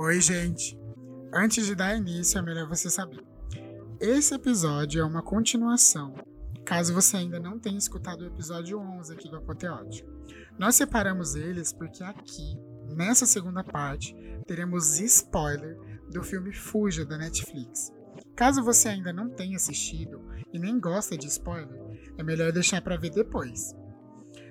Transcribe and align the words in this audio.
Oi, 0.00 0.20
gente! 0.20 0.78
Antes 1.34 1.66
de 1.66 1.74
dar 1.74 1.96
início, 1.96 2.38
é 2.38 2.42
melhor 2.42 2.68
você 2.68 2.88
saber. 2.88 3.20
Esse 3.98 4.32
episódio 4.32 5.00
é 5.00 5.04
uma 5.04 5.24
continuação, 5.24 6.14
caso 6.64 6.94
você 6.94 7.16
ainda 7.16 7.40
não 7.40 7.58
tenha 7.58 7.76
escutado 7.76 8.20
o 8.20 8.26
episódio 8.26 8.78
11 8.78 9.12
aqui 9.12 9.28
do 9.28 9.38
Apoteótico. 9.38 10.08
Nós 10.56 10.76
separamos 10.76 11.34
eles 11.34 11.72
porque 11.72 12.04
aqui, 12.04 12.56
nessa 12.94 13.26
segunda 13.26 13.64
parte, 13.64 14.14
teremos 14.46 15.00
spoiler 15.00 15.76
do 16.08 16.22
filme 16.22 16.52
Fuja 16.52 17.04
da 17.04 17.18
Netflix. 17.18 17.92
Caso 18.36 18.62
você 18.62 18.90
ainda 18.90 19.12
não 19.12 19.28
tenha 19.28 19.56
assistido 19.56 20.24
e 20.52 20.60
nem 20.60 20.78
gosta 20.78 21.18
de 21.18 21.26
spoiler, 21.26 21.76
é 22.16 22.22
melhor 22.22 22.52
deixar 22.52 22.80
para 22.80 22.96
ver 22.96 23.10
depois. 23.10 23.74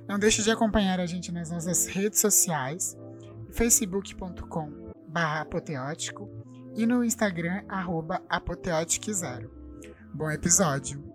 Não 0.10 0.20
deixe 0.20 0.44
de 0.44 0.52
acompanhar 0.52 1.00
a 1.00 1.06
gente 1.06 1.32
nas 1.32 1.50
nossas 1.50 1.86
redes 1.86 2.20
sociais, 2.20 2.98
facebook.com 3.54 4.87
apoteótico 5.24 6.30
e 6.76 6.86
no 6.86 7.04
Instagram 7.04 7.64
arroba 7.68 8.22
apoteótico0. 8.30 9.50
Bom 10.14 10.30
episódio! 10.32 11.08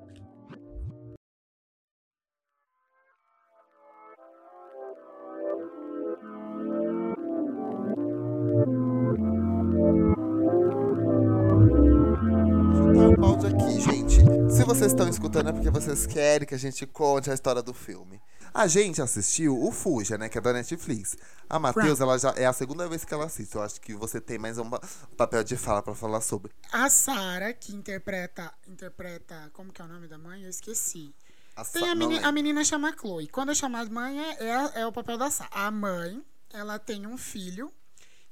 Aqui, 13.42 13.80
gente. 13.80 14.22
Se 14.50 14.64
vocês 14.64 14.92
estão 14.92 15.08
escutando 15.08 15.48
é 15.48 15.52
porque 15.52 15.68
vocês 15.68 16.06
querem 16.06 16.46
que 16.46 16.54
a 16.54 16.58
gente 16.58 16.86
conte 16.86 17.30
a 17.30 17.34
história 17.34 17.60
do 17.60 17.74
filme. 17.74 18.20
A 18.54 18.66
gente 18.66 19.00
assistiu 19.00 19.58
o 19.62 19.72
Fuja, 19.72 20.18
né? 20.18 20.28
Que 20.28 20.36
é 20.38 20.40
da 20.40 20.52
Netflix. 20.52 21.16
A 21.48 21.58
Matheus, 21.58 22.00
ela 22.00 22.18
já 22.18 22.30
é 22.36 22.44
a 22.44 22.52
segunda 22.52 22.86
vez 22.88 23.04
que 23.04 23.12
ela 23.14 23.24
assiste. 23.26 23.54
Eu 23.54 23.62
acho 23.62 23.80
que 23.80 23.94
você 23.94 24.20
tem 24.20 24.38
mais 24.38 24.58
um 24.58 24.68
papel 25.16 25.42
de 25.42 25.56
fala 25.56 25.82
pra 25.82 25.94
falar 25.94 26.20
sobre. 26.20 26.52
A 26.70 26.88
Sarah, 26.90 27.52
que 27.54 27.74
interpreta. 27.74 28.52
Interpreta. 28.68 29.50
Como 29.54 29.72
que 29.72 29.80
é 29.80 29.84
o 29.84 29.88
nome 29.88 30.06
da 30.06 30.18
mãe? 30.18 30.42
Eu 30.42 30.50
esqueci. 30.50 31.14
A 31.56 31.64
Tem 31.64 31.82
Sa- 31.84 31.92
a, 31.92 31.94
meni- 31.94 32.18
a 32.18 32.32
menina 32.32 32.64
chama 32.64 32.94
Chloe. 32.98 33.28
Quando 33.28 33.50
eu 33.50 33.54
chamo 33.54 33.76
a 33.76 33.84
mãe, 33.86 34.18
é, 34.20 34.44
é, 34.44 34.80
é 34.82 34.86
o 34.86 34.92
papel 34.92 35.16
da 35.16 35.30
Sarah. 35.30 35.50
A 35.52 35.70
mãe, 35.70 36.22
ela 36.52 36.78
tem 36.78 37.06
um 37.06 37.16
filho. 37.16 37.72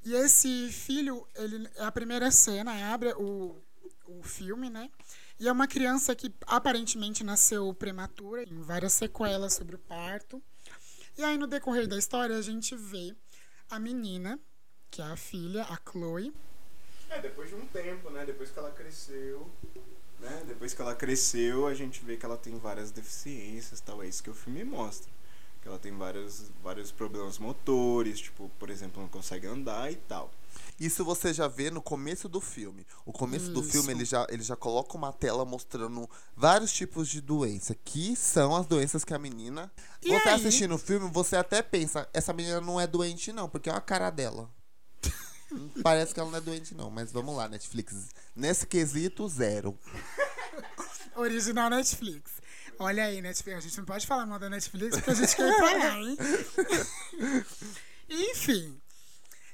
E 0.05 0.15
esse 0.15 0.71
filho, 0.73 1.27
ele 1.35 1.69
é 1.77 1.85
a 1.85 1.93
primeira 1.93 2.31
cena, 2.31 2.93
abre 2.93 3.13
o, 3.19 3.63
o 4.19 4.23
filme, 4.23 4.69
né? 4.69 4.91
E 5.39 5.49
é 5.49 5.53
uma 5.53 5.67
criança 5.67 6.15
que 6.15 6.35
aparentemente 6.47 7.25
nasceu 7.25 7.73
prematura, 7.75 8.47
tem 8.47 8.61
várias 8.61 8.93
sequelas 8.93 9.55
sobre 9.55 9.77
o 9.77 9.79
parto. 9.79 10.43
E 11.17 11.25
aí, 11.25 11.37
no 11.39 11.47
decorrer 11.47 11.87
da 11.87 11.97
história, 11.97 12.37
a 12.37 12.43
gente 12.43 12.75
vê 12.77 13.15
a 13.69 13.79
menina, 13.79 14.39
que 14.91 15.01
é 15.01 15.05
a 15.05 15.17
filha, 15.17 15.63
a 15.65 15.79
Chloe, 15.91 16.33
É, 17.09 17.21
depois 17.21 17.49
de 17.49 17.57
um 17.57 17.67
tempo, 17.67 18.09
né? 18.11 18.25
Depois 18.25 18.51
que 18.51 18.59
ela 18.59 18.71
cresceu, 18.71 19.51
né? 20.21 20.43
Depois 20.47 20.73
que 20.73 20.81
ela 20.81 20.95
cresceu, 20.95 21.67
a 21.67 21.75
gente 21.75 22.05
vê 22.05 22.17
que 22.17 22.25
ela 22.25 22.37
tem 22.37 22.57
várias 22.59 22.91
deficiências, 22.93 23.81
tal. 23.81 24.03
É 24.03 24.07
isso 24.07 24.23
que 24.23 24.31
o 24.31 24.35
filme 24.35 24.63
mostra. 24.65 25.11
Que 25.61 25.69
ela 25.69 25.79
tem 25.79 25.93
vários, 25.97 26.51
vários 26.63 26.93
problemas 26.93 27.39
motores, 27.39 28.21
tipo, 28.21 28.49
por 28.59 28.71
exemplo, 28.71 29.03
não 29.03 29.09
consegue 29.09 29.47
andar 29.47 29.91
e 29.91 29.97
tal. 29.97 30.31
Isso 30.81 31.05
você 31.05 31.35
já 31.35 31.47
vê 31.47 31.71
no 31.71 31.83
começo 31.83 32.27
do 32.27 32.41
filme. 32.41 32.87
O 33.05 33.13
começo 33.13 33.51
do 33.51 33.61
Isso. 33.61 33.71
filme, 33.71 33.93
ele 33.93 34.07
já, 34.07 34.27
ele 34.31 34.43
já 34.43 34.57
coloca 34.57 34.97
uma 34.97 35.13
tela 35.13 35.45
mostrando 35.45 36.09
vários 36.35 36.73
tipos 36.73 37.07
de 37.07 37.21
doença. 37.21 37.75
Que 37.85 38.17
são 38.17 38.57
as 38.57 38.67
doenças 38.67 39.05
que 39.05 39.13
a 39.13 39.19
menina. 39.19 39.71
E 40.03 40.09
você 40.09 40.29
aí? 40.31 40.35
assistindo 40.37 40.75
o 40.75 40.79
filme, 40.79 41.11
você 41.11 41.37
até 41.37 41.61
pensa, 41.61 42.09
essa 42.15 42.33
menina 42.33 42.63
não 42.63 42.81
é 42.81 42.87
doente, 42.87 43.31
não, 43.31 43.47
porque 43.47 43.69
é 43.69 43.75
a 43.75 43.81
cara 43.81 44.09
dela. 44.09 44.51
Parece 45.83 46.15
que 46.15 46.21
ela 46.21 46.31
não 46.31 46.39
é 46.39 46.41
doente, 46.41 46.75
não. 46.75 46.91
Mas 46.91 47.13
vamos 47.13 47.37
lá, 47.37 47.47
Netflix. 47.47 48.09
Nesse 48.35 48.67
quesito, 48.67 49.29
zero. 49.29 49.79
Original 51.15 51.69
Netflix. 51.69 52.41
Olha 52.79 53.05
aí, 53.05 53.21
Netflix. 53.21 53.59
A 53.59 53.61
gente 53.61 53.77
não 53.77 53.85
pode 53.85 54.07
falar 54.07 54.25
mal 54.25 54.39
da 54.39 54.49
Netflix 54.49 54.97
porque 54.97 55.11
a 55.11 55.15
gente 55.15 55.37
quer 55.37 55.47
ir 55.47 55.57
pra 55.57 55.73
lá, 55.75 55.99
hein? 55.99 56.17
Enfim. 58.09 58.81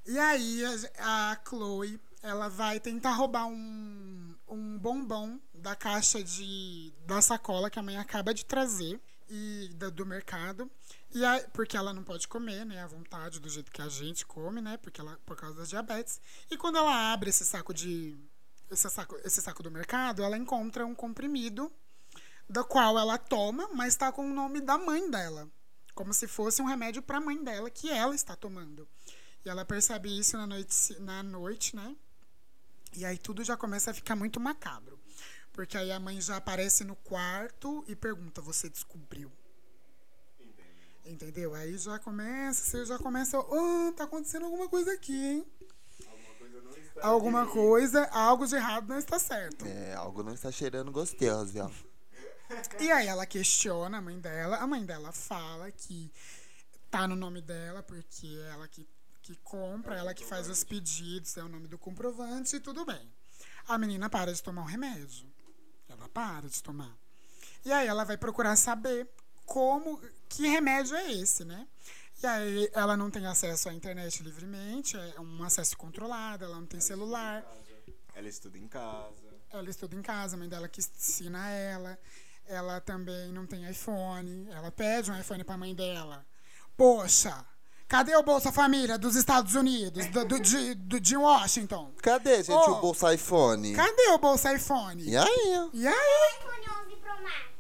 E 0.07 0.19
aí, 0.19 0.63
a, 0.99 1.33
a 1.33 1.41
Chloe, 1.47 2.01
ela 2.23 2.49
vai 2.49 2.79
tentar 2.79 3.13
roubar 3.13 3.47
um, 3.47 4.35
um 4.49 4.79
bombom 4.79 5.39
da 5.53 5.75
caixa 5.75 6.23
de, 6.23 6.93
da 7.07 7.21
sacola 7.21 7.69
que 7.71 7.79
a 7.79 7.83
mãe 7.83 7.97
acaba 7.97 8.33
de 8.33 8.45
trazer 8.45 9.01
e 9.29 9.69
da- 9.75 9.91
do 9.91 10.07
mercado. 10.07 10.71
E 11.13 11.25
aí, 11.25 11.45
porque 11.53 11.77
ela 11.77 11.93
não 11.93 12.05
pode 12.05 12.29
comer, 12.29 12.65
né, 12.65 12.83
à 12.83 12.87
vontade, 12.87 13.41
do 13.41 13.49
jeito 13.49 13.73
que 13.73 13.83
a 13.83 13.89
gente 13.89 14.25
come, 14.25 14.61
né, 14.61 14.77
porque 14.77 15.01
ela, 15.01 15.19
por 15.27 15.37
causa 15.37 15.57
da 15.59 15.65
diabetes. 15.65 16.21
E 16.51 16.57
quando 16.57 16.79
ela 16.79 17.13
abre 17.13 17.31
esse 17.31 17.45
saco 17.45 17.75
de 17.75 18.17
esse 18.71 18.89
saco, 18.91 19.17
esse 19.25 19.41
saco 19.41 19.63
do 19.63 19.71
mercado, 19.71 20.23
ela 20.23 20.37
encontra 20.37 20.85
um 20.85 20.95
comprimido 20.95 21.73
do 22.49 22.65
qual 22.65 22.99
ela 22.99 23.17
toma, 23.19 23.69
mas 23.73 23.95
está 23.95 24.11
com 24.13 24.29
o 24.29 24.35
nome 24.35 24.61
da 24.61 24.77
mãe 24.79 25.09
dela, 25.11 25.49
como 25.95 26.13
se 26.13 26.27
fosse 26.29 26.61
um 26.63 26.67
remédio 26.67 27.03
para 27.03 27.19
a 27.19 27.21
mãe 27.21 27.43
dela 27.43 27.71
que 27.71 27.89
ela 27.91 28.15
está 28.15 28.35
tomando. 28.37 28.89
E 29.47 29.49
ela 29.49 29.65
percebe 29.65 30.09
isso 30.09 30.37
na 30.37 30.45
noite, 30.45 30.99
na 30.99 31.23
noite, 31.23 31.77
né? 31.77 31.95
E 32.97 33.05
aí 33.05 33.17
tudo 33.17 33.45
já 33.45 33.57
começa 33.57 33.93
a 33.93 33.95
ficar 33.95 34.17
muito 34.17 34.41
macabro. 34.41 34.99
Porque 35.53 35.79
aí 35.79 35.93
a 35.93 36.01
mãe 36.01 36.21
já 36.21 36.37
aparece 36.37 36.83
no 36.83 36.97
quarto 36.97 37.85
e 37.87 37.95
pergunta: 37.95 38.43
Você 38.43 38.69
descobriu? 38.69 39.31
Entendeu? 41.05 41.55
Aí 41.55 41.79
já 41.79 41.97
começa, 42.01 42.65
você 42.65 42.85
já 42.85 42.99
começa, 42.99 43.39
ah, 43.39 43.93
tá 43.97 44.03
acontecendo 44.03 44.47
alguma 44.47 44.69
coisa 44.69 44.93
aqui, 44.93 45.15
hein? 45.15 45.47
Alguma 47.01 47.47
coisa, 47.47 48.05
algo 48.07 48.49
de 48.49 48.57
errado 48.57 48.89
não 48.89 48.99
está 48.99 49.17
certo. 49.17 49.65
É, 49.65 49.95
algo 49.95 50.25
não 50.25 50.35
está 50.35 50.51
cheirando 50.51 50.91
gostoso, 50.91 51.57
ó. 51.61 51.71
E 52.81 52.91
aí 52.91 53.07
ela 53.07 53.27
questiona 53.27 53.99
a 53.99 54.01
mãe 54.01 54.19
dela. 54.19 54.57
A 54.57 54.67
mãe 54.67 54.85
dela 54.85 55.13
fala 55.13 55.71
que 55.71 56.13
tá 56.91 57.07
no 57.07 57.15
nome 57.15 57.41
dela, 57.41 57.83
porque 57.83 58.27
ela 58.51 58.67
que, 58.67 58.89
que 59.27 59.35
compra, 59.43 59.97
ela 59.97 60.15
que 60.15 60.25
faz 60.25 60.49
os 60.49 60.63
pedidos, 60.63 61.37
é 61.37 61.43
o 61.43 61.49
nome 61.49 61.67
do 61.67 61.77
comprovante 61.77 62.55
e 62.55 62.61
tudo 62.61 62.85
bem. 62.85 63.13
A 63.67 63.77
menina 63.77 64.09
para 64.09 64.33
de 64.33 64.41
tomar 64.41 64.63
o 64.63 64.67
remédio. 64.67 65.27
Ela 65.89 66.09
para 66.09 66.49
de 66.49 66.63
tomar. 66.63 66.97
E 67.65 67.73
aí 67.73 67.89
ela 67.89 68.05
vai 68.05 68.17
procurar 68.17 68.55
saber 68.55 69.09
como, 69.45 70.01
que 70.29 70.47
remédio 70.47 70.95
é 70.95 71.13
esse, 71.13 71.45
né? 71.45 71.67
E 72.23 72.27
aí 72.27 72.71
ela 72.73 72.97
não 72.97 73.11
tem 73.11 73.27
acesso 73.27 73.69
à 73.69 73.75
internet 73.75 74.23
livremente, 74.23 74.97
é 74.97 75.21
um 75.21 75.43
acesso 75.43 75.77
controlado, 75.77 76.45
ela 76.45 76.55
não 76.55 76.67
tem 76.67 76.81
celular. 76.81 77.45
Ela 78.15 78.29
estuda 78.29 78.57
em 78.57 78.69
casa. 78.69 79.27
Ela 79.51 79.69
estuda 79.69 79.97
em 79.97 80.03
casa, 80.03 80.37
a 80.37 80.39
mãe 80.39 80.49
dela 80.49 80.69
que 80.69 80.81
ensina 80.81 81.51
ela. 81.51 81.99
Ela 82.47 82.81
também 82.81 83.33
não 83.33 83.45
tem 83.45 83.69
iPhone. 83.69 84.49
Ela 84.51 84.71
pede 84.71 85.11
um 85.11 85.19
iPhone 85.19 85.43
pra 85.43 85.57
mãe 85.57 85.75
dela. 85.75 86.25
Poxa, 86.77 87.45
cadê 87.89 88.15
o 88.17 88.23
Bolsa 88.23 88.51
Família 88.53 88.99
dos 88.99 89.15
Estados 89.17 89.55
Unidos, 89.55 90.07
do, 90.07 90.25
do- 90.25 90.41
de, 90.41 90.75
do- 90.75 91.01
de 91.01 91.17
Washington? 91.17 91.93
Cadê, 92.03 92.37
gente, 92.43 92.51
Ô, 92.53 92.73
o 92.73 92.81
bolsa 92.81 93.15
iPhone? 93.15 93.75
Cadê 93.75 94.09
o 94.11 94.19
Bolsa 94.19 94.53
iPhone? 94.55 95.03
E 95.03 95.17
aí? 95.17 95.71
E 95.73 95.87
aí? 95.87 95.95
iPhone 96.41 96.85
11 96.87 96.97
Pro 96.97 97.23
Max. 97.23 97.57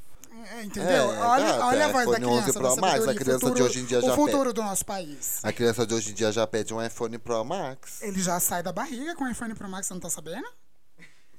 Entendeu? 0.65 1.13
É, 1.13 1.19
olha, 1.19 1.45
gata, 1.47 1.67
olha 1.67 1.85
a 1.87 1.89
voz 1.93 2.07
da 2.07 2.19
iPhone 2.19 2.27
11 2.27 2.43
criança. 2.53 2.59
Pro 2.61 2.77
Max, 2.81 3.09
a 3.09 3.15
criança 3.15 3.39
de 3.39 3.41
futuro- 3.49 3.65
hoje 3.65 3.81
em 3.81 3.85
dia 3.87 3.99
O 3.99 4.03
já 4.03 4.15
futuro 4.15 4.53
do 4.53 4.63
nosso 4.63 4.85
país. 4.85 5.41
A 5.43 5.53
criança 5.53 5.87
de 5.87 5.95
hoje 5.95 6.11
em 6.11 6.15
dia 6.15 6.31
já 6.31 6.47
pede 6.47 6.75
um 6.75 6.85
iPhone 6.85 7.19
Pro 7.19 7.45
Max. 7.45 8.03
Ele 8.03 8.21
já 8.23 8.39
sai 8.39 8.63
da 8.63 8.71
barriga 8.73 9.15
com 9.17 9.25
o 9.25 9.29
iPhone 9.31 9.55
Pro 9.55 9.69
Max, 9.69 9.87
você 9.87 9.95
não 9.95 10.01
tá 10.01 10.11
sabendo? 10.11 10.47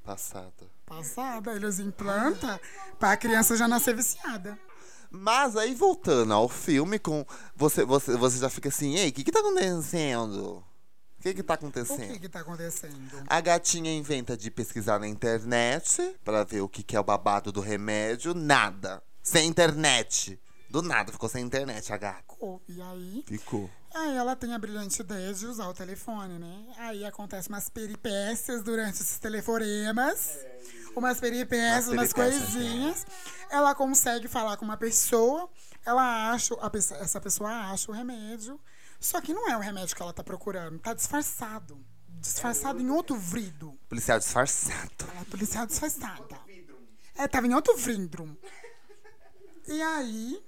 Passada. 0.04 0.52
Passada, 0.86 1.52
eles 1.54 1.80
implantam 1.80 2.60
pra 2.98 3.16
criança 3.18 3.56
já 3.58 3.68
nascer 3.68 3.96
viciada. 3.96 4.58
Mas 5.10 5.56
aí 5.56 5.74
voltando 5.74 6.34
ao 6.34 6.50
filme, 6.50 7.00
com 7.00 7.26
você, 7.56 7.86
você, 7.86 8.16
você 8.18 8.38
já 8.40 8.50
fica 8.50 8.70
assim, 8.70 8.96
ei, 8.96 9.10
o 9.10 9.14
que 9.14 9.24
que 9.24 9.32
tá 9.32 9.40
acontecendo? 9.40 10.64
O 11.20 11.22
que 11.22 11.34
que 11.34 11.44
tá 11.44 11.54
O 11.56 11.58
que 11.58 11.66
acontecendo? 11.66 12.20
que 12.20 12.30
tá 12.30 12.40
acontecendo? 12.42 13.24
A 13.28 13.42
gatinha 13.42 13.92
inventa 13.96 14.38
de 14.38 14.52
pesquisar 14.52 15.00
na 15.00 15.08
internet 15.08 16.16
pra 16.24 16.44
ver 16.44 16.62
o 16.62 16.70
que 16.70 16.84
que 16.84 16.96
é 16.96 17.00
o 17.00 17.04
babado 17.04 17.52
do 17.52 17.60
remédio. 17.60 18.34
Nada. 18.34 19.02
Sem 19.24 19.48
internet. 19.48 20.40
Do 20.70 20.82
nada, 20.82 21.12
ficou 21.12 21.28
sem 21.30 21.44
internet 21.44 21.92
a 21.92 21.98
gata. 21.98 22.24
Ficou. 22.30 22.62
E 22.68 22.82
aí? 22.82 23.24
Ficou. 23.26 23.70
Aí 24.00 24.16
ela 24.16 24.36
tem 24.36 24.54
a 24.54 24.60
brilhante 24.60 25.02
ideia 25.02 25.34
de 25.34 25.46
usar 25.46 25.68
o 25.68 25.74
telefone, 25.74 26.38
né? 26.38 26.66
Aí 26.78 27.06
acontecem 27.06 27.52
umas 27.52 27.70
peripécias 27.70 28.62
durante 28.64 29.02
esses 29.02 29.18
telefonemas. 29.20 30.38
Umas 30.96 31.20
peripécias, 31.20 31.88
umas 31.88 32.12
peripécias, 32.14 32.52
coisinhas. 32.54 33.06
Ela 33.50 33.74
consegue 33.76 34.28
falar 34.28 34.58
com 34.58 34.66
uma 34.66 34.78
pessoa. 34.78 35.50
Ela 35.86 36.32
acha, 36.32 36.56
pessoa- 36.70 37.00
essa 37.00 37.22
pessoa 37.22 37.50
acha 37.72 37.92
o 37.92 37.94
remédio. 37.94 38.60
Só 39.00 39.22
que 39.22 39.34
não 39.34 39.50
é 39.50 39.56
o 39.56 39.60
remédio 39.60 39.96
que 39.96 40.02
ela 40.02 40.14
tá 40.14 40.24
procurando. 40.24 40.80
Tá 40.80 40.94
disfarçado. 40.94 41.80
Disfarçado 42.20 42.82
em 42.82 42.90
outro 42.90 43.16
vrido. 43.16 43.78
Policial 43.88 44.18
disfarçado. 44.20 45.06
É 45.22 45.24
policial 45.26 45.66
disfarçada. 45.68 46.40
É, 47.16 47.28
tava 47.28 47.48
em 47.48 47.54
outro 47.54 47.76
vrindrum. 47.78 48.36
E 49.68 49.82
aí, 49.82 50.44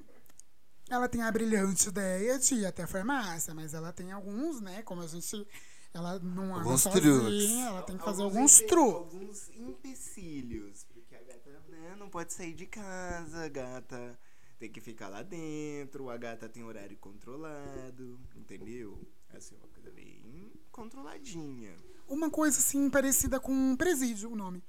ela 0.90 1.08
tem 1.08 1.22
a 1.22 1.32
brilhante 1.32 1.90
ideia 1.90 2.38
de 2.40 2.56
ir 2.56 2.66
até 2.66 2.84
a 2.84 2.88
farmácia, 2.88 3.54
mas 3.54 3.74
ela 3.74 3.92
tem 3.94 4.12
alguns, 4.12 4.60
né? 4.62 4.82
Como 4.84 5.02
a 5.02 5.08
gente 5.08 5.48
Ela 5.94 6.20
não 6.20 6.56
anda 6.56 6.64
Alguns 6.66 6.82
sozinha, 6.84 7.02
truques. 7.02 7.50
ela 7.52 7.82
tem 7.84 7.98
que 7.98 8.04
fazer 8.04 8.22
alguns 8.24 8.58
truques. 8.60 9.14
Alguns 9.16 9.50
empecilhos. 9.56 10.86
Porque 10.94 11.16
a 11.16 11.20
gata 11.24 11.50
né, 11.70 11.96
não 11.98 12.10
pode 12.10 12.34
sair 12.34 12.54
de 12.54 12.66
casa, 12.68 13.46
a 13.46 13.50
gata 13.50 14.20
tem 14.60 14.70
que 14.72 14.80
ficar 14.82 15.08
lá 15.08 15.24
dentro, 15.24 16.10
a 16.10 16.18
gata 16.18 16.48
tem 16.50 16.64
horário 16.64 16.98
controlado, 16.98 18.20
entendeu? 18.36 19.00
Assim, 19.30 19.56
uma 19.56 19.68
coisa 19.70 19.90
bem 19.92 20.52
controladinha. 20.72 21.76
Uma 22.08 22.30
coisa 22.30 22.58
assim 22.60 22.90
parecida 22.90 23.40
com 23.40 23.52
um 23.52 23.76
presídio, 23.76 24.32
o 24.32 24.36
nome. 24.36 24.64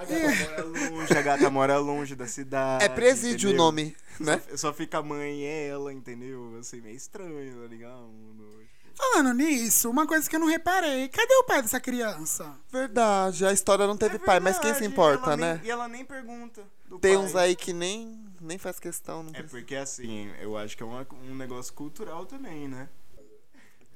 A 0.00 0.04
gata 0.04 0.64
mora 0.64 0.64
longe, 0.64 1.12
a 1.18 1.22
gata 1.22 1.50
mora 1.50 1.78
longe 1.78 2.14
da 2.16 2.26
cidade. 2.26 2.84
É 2.84 2.88
presídio 2.88 3.48
o 3.48 3.52
entendeu? 3.52 3.64
nome, 3.66 3.96
né? 4.18 4.40
Só, 4.52 4.56
só 4.56 4.72
fica 4.72 4.98
a 4.98 5.02
mãe 5.02 5.40
e 5.42 5.44
ela, 5.44 5.92
entendeu? 5.92 6.56
Assim, 6.58 6.80
meio 6.80 6.96
estranho, 6.96 7.60
tá 7.60 7.66
ligado? 7.68 8.08
Falando 8.96 9.32
nisso, 9.34 9.88
uma 9.90 10.06
coisa 10.06 10.28
que 10.28 10.36
eu 10.36 10.40
não 10.40 10.46
reparei. 10.46 11.08
Cadê 11.08 11.34
o 11.34 11.44
pai 11.44 11.62
dessa 11.62 11.80
criança? 11.80 12.54
Verdade, 12.70 13.46
a 13.46 13.52
história 13.52 13.86
não 13.86 13.96
teve 13.96 14.16
É 14.16 14.18
pai, 14.18 14.40
mas 14.40 14.58
quem 14.58 14.74
se 14.74 14.84
importa, 14.84 15.36
né? 15.36 15.54
nem- 15.54 15.66
e 15.66 15.70
ela 15.70 15.88
nem 15.88 16.04
pergunta. 16.04 16.62
do 16.86 16.98
Tem 16.98 17.14
pai. 17.16 17.24
uns 17.24 17.36
aí 17.36 17.54
que 17.56 17.72
nem, 17.72 18.20
nem 18.40 18.58
faz 18.58 18.78
questão. 18.80 19.22
Não 19.22 19.30
É 19.30 19.34
precisa. 19.34 19.50
porque 19.56 19.76
assim, 19.76 20.28
eu 20.40 20.56
acho 20.56 20.76
que 20.76 20.82
é 20.82 20.86
uma- 20.86 21.06
um 21.30 21.34
negócio 21.36 21.72
cultural 21.72 22.26
também, 22.26 22.66
né? 22.68 22.88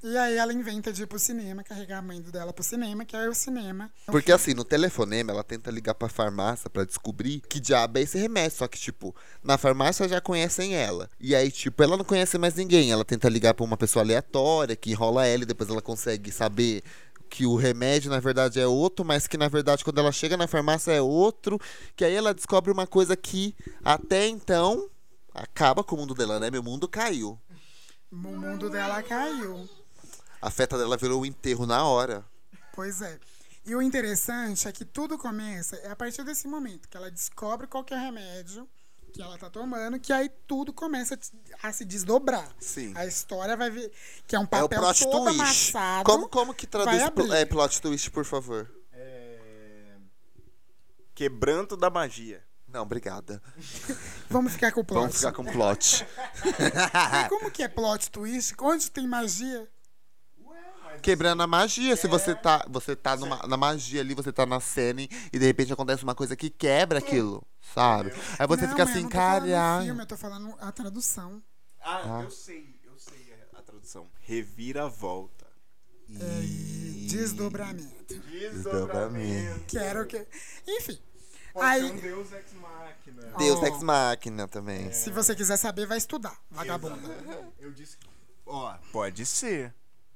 E 0.06 0.18
aí 0.18 0.36
ela 0.36 0.52
inventa 0.52 0.92
de 0.92 1.02
ir 1.02 1.06
pro 1.06 1.18
cinema, 1.18 1.64
carregar 1.64 2.00
a 2.00 2.02
mãe 2.02 2.20
dela 2.20 2.52
pro 2.52 2.62
cinema, 2.62 3.06
que 3.06 3.16
é 3.16 3.26
o 3.26 3.32
cinema. 3.32 3.90
Porque 4.04 4.30
assim, 4.30 4.52
no 4.52 4.62
telefonema, 4.62 5.32
ela 5.32 5.42
tenta 5.42 5.70
ligar 5.70 5.94
pra 5.94 6.10
farmácia 6.10 6.68
pra 6.68 6.84
descobrir 6.84 7.40
que 7.40 7.58
diabo 7.58 7.96
é 7.96 8.02
esse 8.02 8.18
remédio. 8.18 8.58
Só 8.58 8.68
que, 8.68 8.78
tipo, 8.78 9.16
na 9.42 9.56
farmácia 9.56 10.06
já 10.06 10.20
conhecem 10.20 10.74
ela. 10.74 11.08
E 11.18 11.34
aí, 11.34 11.50
tipo, 11.50 11.82
ela 11.82 11.96
não 11.96 12.04
conhece 12.04 12.36
mais 12.36 12.54
ninguém. 12.54 12.92
Ela 12.92 13.02
tenta 13.02 13.30
ligar 13.30 13.54
pra 13.54 13.64
uma 13.64 13.78
pessoa 13.78 14.04
aleatória 14.04 14.76
que 14.76 14.90
enrola 14.90 15.24
ela 15.24 15.44
e 15.44 15.46
depois 15.46 15.70
ela 15.70 15.80
consegue 15.80 16.30
saber 16.30 16.82
que 17.30 17.46
o 17.46 17.56
remédio 17.56 18.10
na 18.10 18.20
verdade 18.20 18.60
é 18.60 18.66
outro, 18.66 19.06
mas 19.06 19.26
que 19.26 19.38
na 19.38 19.48
verdade 19.48 19.82
quando 19.82 19.98
ela 19.98 20.12
chega 20.12 20.36
na 20.36 20.46
farmácia 20.46 20.92
é 20.92 21.00
outro. 21.00 21.58
Que 21.96 22.04
aí 22.04 22.14
ela 22.14 22.34
descobre 22.34 22.70
uma 22.70 22.86
coisa 22.86 23.16
que 23.16 23.56
até 23.82 24.28
então 24.28 24.86
acaba 25.32 25.82
com 25.82 25.96
o 25.96 25.98
mundo 26.00 26.14
dela, 26.14 26.38
né? 26.38 26.50
Meu 26.50 26.62
mundo 26.62 26.86
caiu. 26.86 27.40
O 28.12 28.16
mundo 28.16 28.68
dela 28.68 29.02
caiu. 29.02 29.66
A 30.44 30.50
feta 30.50 30.76
dela 30.76 30.96
virou 30.98 31.22
um 31.22 31.24
enterro 31.24 31.64
na 31.64 31.84
hora. 31.84 32.22
Pois 32.74 33.00
é. 33.00 33.18
E 33.64 33.74
o 33.74 33.80
interessante 33.80 34.68
é 34.68 34.72
que 34.72 34.84
tudo 34.84 35.16
começa 35.16 35.74
é 35.76 35.90
a 35.90 35.96
partir 35.96 36.22
desse 36.22 36.46
momento 36.46 36.86
que 36.86 36.96
ela 36.98 37.10
descobre 37.10 37.66
qual 37.66 37.82
que 37.82 37.94
é 37.94 37.96
o 37.96 38.00
remédio 38.00 38.68
que 39.10 39.22
ela 39.22 39.38
tá 39.38 39.48
tomando, 39.48 39.98
que 39.98 40.12
aí 40.12 40.28
tudo 40.46 40.70
começa 40.72 41.18
a 41.62 41.72
se 41.72 41.84
desdobrar. 41.84 42.52
Sim. 42.60 42.92
A 42.96 43.06
história 43.06 43.56
vai 43.56 43.70
ver 43.70 43.90
que 44.26 44.36
é 44.36 44.38
um 44.38 44.42
É 44.42 44.44
o 44.44 44.48
papel 44.48 44.80
plot 44.80 45.04
todo 45.04 45.24
twist. 45.26 45.40
amassado. 45.40 46.04
Como, 46.10 46.28
como 46.28 46.52
que 46.52 46.66
traduz 46.66 47.08
pl- 47.10 47.32
é, 47.32 47.44
plot 47.46 47.80
twist, 47.80 48.10
por 48.10 48.24
favor? 48.26 48.68
É... 48.92 49.96
Quebranto 51.14 51.76
da 51.76 51.88
magia. 51.88 52.44
Não, 52.68 52.82
obrigada. 52.82 53.40
Vamos 54.28 54.52
ficar 54.52 54.72
com 54.72 54.80
o 54.80 54.84
plot. 54.84 55.00
Vamos 55.00 55.16
ficar 55.16 55.32
com 55.32 55.44
plot. 55.44 56.04
E 57.24 57.28
como 57.30 57.50
que 57.50 57.62
é 57.62 57.68
plot 57.68 58.10
twist? 58.10 58.52
Onde 58.60 58.90
tem 58.90 59.06
magia? 59.06 59.66
Quebrando 61.04 61.42
a 61.42 61.46
magia. 61.46 61.94
Se 61.96 62.08
você 62.08 62.34
tá, 62.34 62.64
você 62.66 62.96
tá 62.96 63.14
numa, 63.14 63.36
na 63.46 63.58
magia 63.58 64.00
ali, 64.00 64.14
você 64.14 64.32
tá 64.32 64.46
na 64.46 64.58
cena 64.58 65.02
e, 65.02 65.08
e 65.30 65.38
de 65.38 65.44
repente 65.44 65.70
acontece 65.70 66.02
uma 66.02 66.14
coisa 66.14 66.34
que 66.34 66.48
quebra 66.48 66.98
aquilo, 66.98 67.46
sabe? 67.74 68.10
Aí 68.38 68.46
você 68.46 68.62
Não, 68.62 68.70
fica 68.70 68.84
assim, 68.84 69.06
filme, 69.10 70.00
eu 70.02 70.06
tô 70.06 70.16
falando 70.16 70.54
a 70.58 70.72
tradução. 70.72 71.42
Ah, 71.82 72.22
eu 72.24 72.30
sei, 72.30 72.80
eu 72.84 72.98
sei 72.98 73.34
a, 73.52 73.58
a 73.58 73.62
tradução. 73.62 74.10
Reviravolta. 74.20 75.44
É, 76.08 76.40
desdobramento. 77.06 78.14
Desdobramento. 78.30 79.64
Quero 79.66 80.06
que. 80.06 80.26
Enfim. 80.66 80.98
Pode 81.52 81.66
Aí, 81.66 81.84
um 81.84 81.96
deus 81.96 82.32
ex 82.32 82.52
machina. 82.54 83.22
Deus 83.38 83.60
Oh. 83.60 83.66
Ex 83.66 83.82
Machina 83.82 84.48
também. 84.48 84.90
se 84.90 85.10
você 85.10 85.36
quiser 85.36 85.56
saber, 85.58 85.86
vai 85.86 85.98
estudar, 85.98 86.36
vagabunda. 86.50 86.96
Eu 87.60 87.70
disse 87.72 87.96
que... 87.98 88.08
Ó, 88.46 88.74
pode 88.90 89.24
ser. 89.24 89.72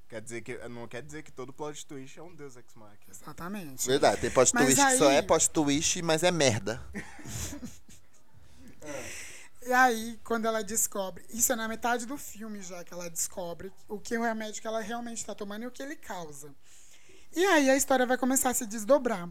Quer 0.08 0.22
dizer 0.22 0.40
que, 0.40 0.56
não 0.68 0.88
quer 0.88 1.02
dizer 1.02 1.22
que 1.22 1.30
todo 1.30 1.52
plot 1.52 1.84
twist 1.84 2.18
é 2.18 2.22
um 2.22 2.34
deus 2.34 2.56
ex 2.56 2.64
machina. 2.74 2.98
Exatamente. 3.10 3.86
Verdade, 3.86 4.20
tem 4.22 4.30
plot 4.30 4.52
Mas 4.54 4.64
twist 4.64 4.84
que 4.86 4.96
só 4.96 5.08
aí- 5.08 5.16
é 5.16 5.22
plot 5.22 5.50
twist, 5.50 6.02
mas 6.02 6.22
é 6.22 6.30
merda. 6.30 6.82
E 9.66 9.72
aí, 9.72 10.18
quando 10.24 10.46
ela 10.46 10.64
descobre, 10.64 11.22
isso 11.28 11.52
é 11.52 11.56
na 11.56 11.68
metade 11.68 12.06
do 12.06 12.16
filme 12.16 12.62
já 12.62 12.82
que 12.82 12.94
ela 12.94 13.10
descobre 13.10 13.70
o 13.86 13.98
que 13.98 14.14
é 14.14 14.18
o 14.18 14.22
remédio 14.22 14.62
que 14.62 14.66
ela 14.66 14.80
realmente 14.80 15.18
está 15.18 15.34
tomando 15.34 15.64
e 15.64 15.66
o 15.66 15.70
que 15.70 15.82
ele 15.82 15.94
causa. 15.94 16.54
E 17.36 17.44
aí 17.44 17.68
a 17.68 17.76
história 17.76 18.06
vai 18.06 18.16
começar 18.16 18.48
a 18.48 18.54
se 18.54 18.64
desdobrar. 18.64 19.28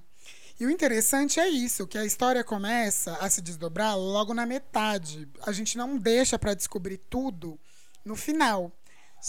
E 0.60 0.66
o 0.68 0.70
interessante 0.70 1.40
é 1.40 1.50
isso, 1.50 1.88
que 1.88 1.98
a 1.98 2.06
história 2.06 2.44
começa 2.44 3.14
a 3.16 3.28
se 3.32 3.42
desdobrar 3.42 3.98
logo 3.98 4.32
na 4.34 4.46
metade. 4.46 5.28
A 5.42 5.52
gente 5.52 5.76
não 5.76 5.98
deixa 5.98 6.38
pra 6.38 6.54
descobrir 6.54 6.98
tudo 7.10 7.60
no 8.06 8.16
final. 8.16 8.72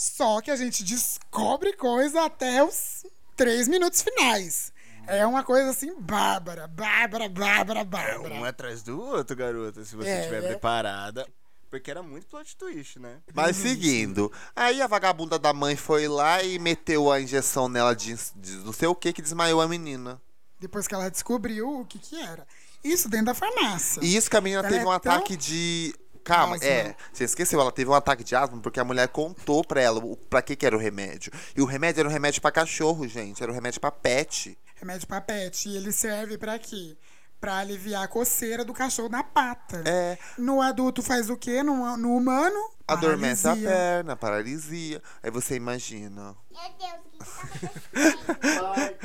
Só 0.01 0.41
que 0.41 0.49
a 0.49 0.55
gente 0.55 0.85
descobre 0.85 1.73
coisa 1.73 2.25
até 2.25 2.63
os 2.63 3.05
três 3.37 3.67
minutos 3.67 4.01
finais. 4.01 4.73
É 5.09 5.27
uma 5.27 5.43
coisa 5.43 5.71
assim, 5.71 5.93
bárbara, 6.01 6.69
bárbara, 6.69 7.29
bárbara, 7.29 7.83
bárbara. 7.83 8.35
Um 8.37 8.45
atrás 8.45 8.81
do 8.85 9.01
outro, 9.03 9.35
garota, 9.35 9.85
se 9.85 9.97
você 9.97 10.09
É. 10.09 10.19
estiver 10.21 10.43
preparada. 10.47 11.27
Porque 11.69 11.91
era 11.91 12.01
muito 12.01 12.29
plot 12.29 12.57
twist, 12.57 13.01
né? 13.01 13.17
Mas 13.35 13.57
seguindo, 13.57 14.31
aí 14.55 14.81
a 14.81 14.87
vagabunda 14.87 15.37
da 15.37 15.53
mãe 15.53 15.75
foi 15.75 16.07
lá 16.07 16.45
e 16.45 16.61
meteu 16.61 17.11
a 17.11 17.21
injeção 17.21 17.69
nela 17.69 17.93
de, 17.93 18.15
de 18.37 18.53
não 18.59 18.73
sei 18.73 18.87
o 18.87 18.95
que 18.95 19.13
que 19.13 19.21
desmaiou 19.21 19.61
a 19.61 19.67
menina. 19.67 20.23
Depois 20.61 20.87
que 20.87 20.95
ela 20.95 21.11
descobriu 21.11 21.81
o 21.81 21.85
que 21.85 21.99
que 21.99 22.21
era. 22.21 22.47
Isso 22.85 23.09
dentro 23.09 23.27
da 23.27 23.35
farmácia. 23.35 24.01
E 24.05 24.15
isso 24.17 24.31
que 24.31 24.37
a 24.37 24.41
menina 24.41 24.61
Ela 24.61 24.69
teve 24.69 24.81
é 24.81 24.83
um 24.83 24.99
tão- 25.01 25.13
ataque 25.13 25.37
de. 25.37 25.93
Calma, 26.29 26.57
Asma. 26.57 26.67
é. 26.67 26.95
Você 27.13 27.25
esqueceu, 27.25 27.61
ela 27.61 27.73
teve 27.73 27.91
um 27.91 27.95
ataque 27.95 28.23
de 28.23 28.37
asma 28.37 28.61
porque 28.61 28.79
a 28.79 28.85
mulher 28.85 29.09
contou 29.09 29.65
pra 29.65 29.81
ela 29.81 29.99
o, 29.99 30.17
pra 30.17 30.43
que, 30.43 30.55
que 30.55 30.67
era 30.67 30.77
o 30.77 30.79
remédio. 30.79 31.33
E 31.57 31.61
o 31.63 31.65
remédio 31.65 32.01
era 32.01 32.09
um 32.09 32.13
remédio 32.13 32.41
pra 32.43 32.53
cachorro, 32.53 33.09
gente. 33.09 33.43
Era 33.43 33.51
um 33.51 33.55
remédio 33.55 33.81
pra 33.81 33.91
pet. 33.91 34.59
Remédio 34.77 35.07
pra 35.09 35.21
pet. 35.21 35.69
E 35.69 35.77
ele 35.77 35.91
serve 35.91 36.37
pra 36.39 36.59
quê? 36.59 36.97
Pra 37.41 37.59
aliviar 37.59 38.03
a 38.03 38.09
coceira 38.09 38.65
do 38.65 38.73
cachorro 38.75 39.09
na 39.09 39.23
pata. 39.23 39.83
É. 39.87 40.19
No 40.37 40.61
adulto 40.61 41.03
faz 41.03 41.31
o 41.31 41.37
quê? 41.37 41.63
No, 41.63 41.97
no 41.97 42.17
humano? 42.17 42.59
Adormece 42.87 43.47
a 43.47 43.51
Paralisia. 43.51 43.69
perna, 43.71 44.17
paralisia. 44.17 45.03
Aí 45.23 45.31
você 45.31 45.55
imagina. 45.55 46.35
Meu 46.51 46.61
Deus, 46.79 47.29
o 47.29 47.47
que 47.47 47.59
que 47.59 47.67
tá 47.67 48.33
acontecendo? 48.33 48.99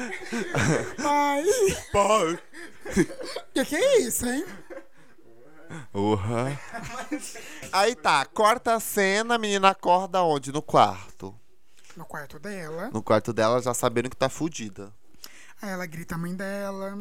Ai, 1.05 1.45
Pai! 1.91 2.39
que 3.53 3.65
que 3.65 3.75
é 3.75 3.99
isso, 3.99 4.25
hein? 4.27 4.45
Uhum. 5.93 6.57
Aí 7.71 7.95
tá, 7.95 8.25
corta 8.25 8.75
a 8.75 8.79
cena, 8.79 9.35
a 9.35 9.37
menina 9.37 9.69
acorda 9.69 10.21
onde? 10.23 10.51
No 10.51 10.61
quarto. 10.61 11.33
No 11.95 12.05
quarto 12.05 12.39
dela. 12.39 12.89
No 12.91 13.01
quarto 13.03 13.31
dela, 13.33 13.61
já 13.61 13.73
sabendo 13.73 14.09
que 14.09 14.15
tá 14.15 14.29
fudida. 14.29 14.91
Aí 15.61 15.69
ela 15.69 15.85
grita 15.85 16.15
a 16.15 16.17
mãe 16.17 16.33
dela. 16.35 16.97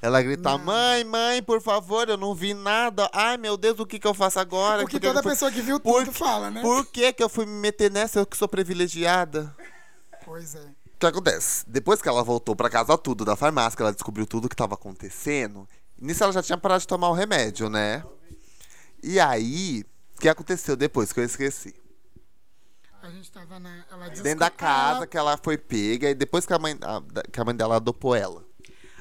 Ela 0.00 0.22
grita: 0.22 0.56
Mãe, 0.56 1.04
mãe, 1.04 1.42
por 1.42 1.60
favor, 1.60 2.08
eu 2.08 2.16
não 2.16 2.34
vi 2.34 2.54
nada. 2.54 3.10
Ai, 3.12 3.36
meu 3.36 3.56
Deus, 3.56 3.78
o 3.78 3.84
que, 3.86 3.98
que 3.98 4.06
eu 4.06 4.14
faço 4.14 4.38
agora? 4.40 4.84
O 4.84 4.86
que 4.86 4.96
eu 4.96 5.00
não 5.00 5.08
toda 5.10 5.22
fui- 5.22 5.32
pessoa 5.32 5.50
que 5.52 5.60
viu 5.60 5.78
Por 5.80 6.00
tudo 6.04 6.12
que- 6.12 6.18
fala, 6.18 6.50
né? 6.50 6.62
Por 6.62 6.86
que, 6.86 7.12
que 7.12 7.22
eu 7.22 7.28
fui 7.28 7.44
me 7.44 7.52
meter 7.60 7.90
nessa? 7.90 8.20
Eu 8.20 8.26
que 8.26 8.36
sou 8.36 8.48
privilegiada. 8.48 9.54
Pois 10.24 10.54
é. 10.54 10.60
O 10.60 10.98
que 10.98 11.06
acontece? 11.06 11.62
Depois 11.68 12.00
que 12.00 12.08
ela 12.08 12.22
voltou 12.24 12.56
pra 12.56 12.70
casa 12.70 12.96
tudo 12.96 13.22
da 13.24 13.36
farmácia, 13.36 13.76
que 13.76 13.82
ela 13.82 13.92
descobriu 13.92 14.26
tudo 14.26 14.48
que 14.48 14.56
tava 14.56 14.74
acontecendo, 14.76 15.68
nisso 16.00 16.24
ela 16.24 16.32
já 16.32 16.42
tinha 16.42 16.56
parado 16.56 16.80
de 16.80 16.86
tomar 16.86 17.10
o 17.10 17.12
remédio, 17.12 17.68
né? 17.68 18.02
E 19.02 19.20
aí, 19.20 19.84
o 20.16 20.20
que 20.20 20.28
aconteceu 20.28 20.76
depois 20.76 21.12
que 21.12 21.20
eu 21.20 21.24
esqueci? 21.24 21.74
A 23.02 23.10
gente 23.10 23.30
tava 23.30 23.60
na. 23.60 23.84
Ela 23.90 24.08
Dentro 24.08 24.40
da 24.40 24.50
casa 24.50 24.96
ela- 24.98 25.06
que 25.06 25.16
ela 25.16 25.36
foi 25.36 25.56
pega 25.56 26.10
e 26.10 26.14
depois 26.14 26.44
que 26.44 26.52
a 26.52 26.58
mãe, 26.58 26.76
a- 26.82 27.02
que 27.30 27.40
a 27.40 27.44
mãe 27.44 27.54
dela 27.54 27.76
adopou 27.76 28.14
ela. 28.16 28.44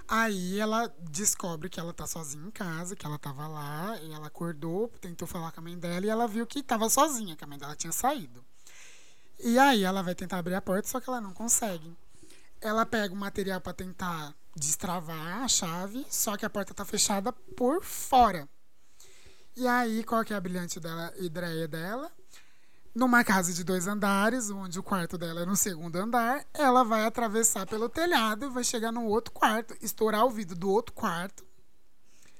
Aí 0.08 0.60
ela 0.60 0.94
descobre 1.10 1.68
que 1.68 1.80
ela 1.80 1.92
tá 1.92 2.06
sozinha 2.06 2.46
em 2.46 2.52
casa, 2.52 2.96
que 2.96 3.04
ela 3.04 3.18
tava 3.18 3.48
lá, 3.48 3.98
e 4.04 4.14
ela 4.14 4.28
acordou, 4.28 4.90
tentou 5.02 5.28
falar 5.28 5.52
com 5.52 5.60
a 5.62 5.64
mãe 5.64 5.76
dela 5.76 6.06
e 6.06 6.10
ela 6.10 6.28
viu 6.28 6.46
que 6.46 6.62
tava 6.62 6.88
sozinha, 6.90 7.36
que 7.36 7.44
a 7.44 7.48
mãe 7.48 7.58
dela 7.58 7.76
tinha 7.76 7.92
saído. 7.92 8.46
E 9.40 9.58
aí 9.58 9.84
ela 9.84 10.04
vai 10.04 10.14
tentar 10.14 10.38
abrir 10.38 10.54
a 10.54 10.62
porta, 10.62 10.88
só 10.88 11.00
que 11.00 11.10
ela 11.10 11.20
não 11.20 11.34
consegue. 11.34 11.98
Ela 12.62 12.86
pega 12.86 13.12
o 13.14 13.18
material 13.18 13.60
pra 13.60 13.74
tentar 13.74 14.36
destravar 14.56 15.42
a 15.42 15.48
chave, 15.48 16.06
só 16.08 16.38
que 16.38 16.46
a 16.46 16.50
porta 16.50 16.74
tá 16.76 16.86
fechada 16.86 17.34
por 17.34 17.84
fora. 17.84 18.48
E 19.56 19.68
aí, 19.68 20.04
qual 20.04 20.24
que 20.24 20.34
é 20.34 20.36
a 20.36 20.42
brilhante 20.42 20.80
dela, 20.80 21.14
ideia 21.18 21.68
dela? 21.68 22.12
Numa 22.94 23.24
casa 23.24 23.54
de 23.54 23.64
dois 23.64 23.88
andares, 23.88 24.50
onde 24.50 24.80
o 24.80 24.84
quarto 24.84 25.18
dela 25.18 25.42
é 25.42 25.46
no 25.46 25.56
segundo 25.56 25.96
andar, 25.98 26.46
ela 26.54 26.84
vai 26.84 27.06
atravessar 27.06 27.66
pelo 27.66 27.90
telhado 27.90 28.46
e 28.46 28.50
vai 28.50 28.64
chegar 28.64 28.92
no 28.92 29.06
outro 29.06 29.34
quarto, 29.34 29.76
estourar 29.82 30.26
o 30.26 30.30
vidro 30.30 30.56
do 30.58 30.70
outro 30.70 30.94
quarto. 30.94 31.46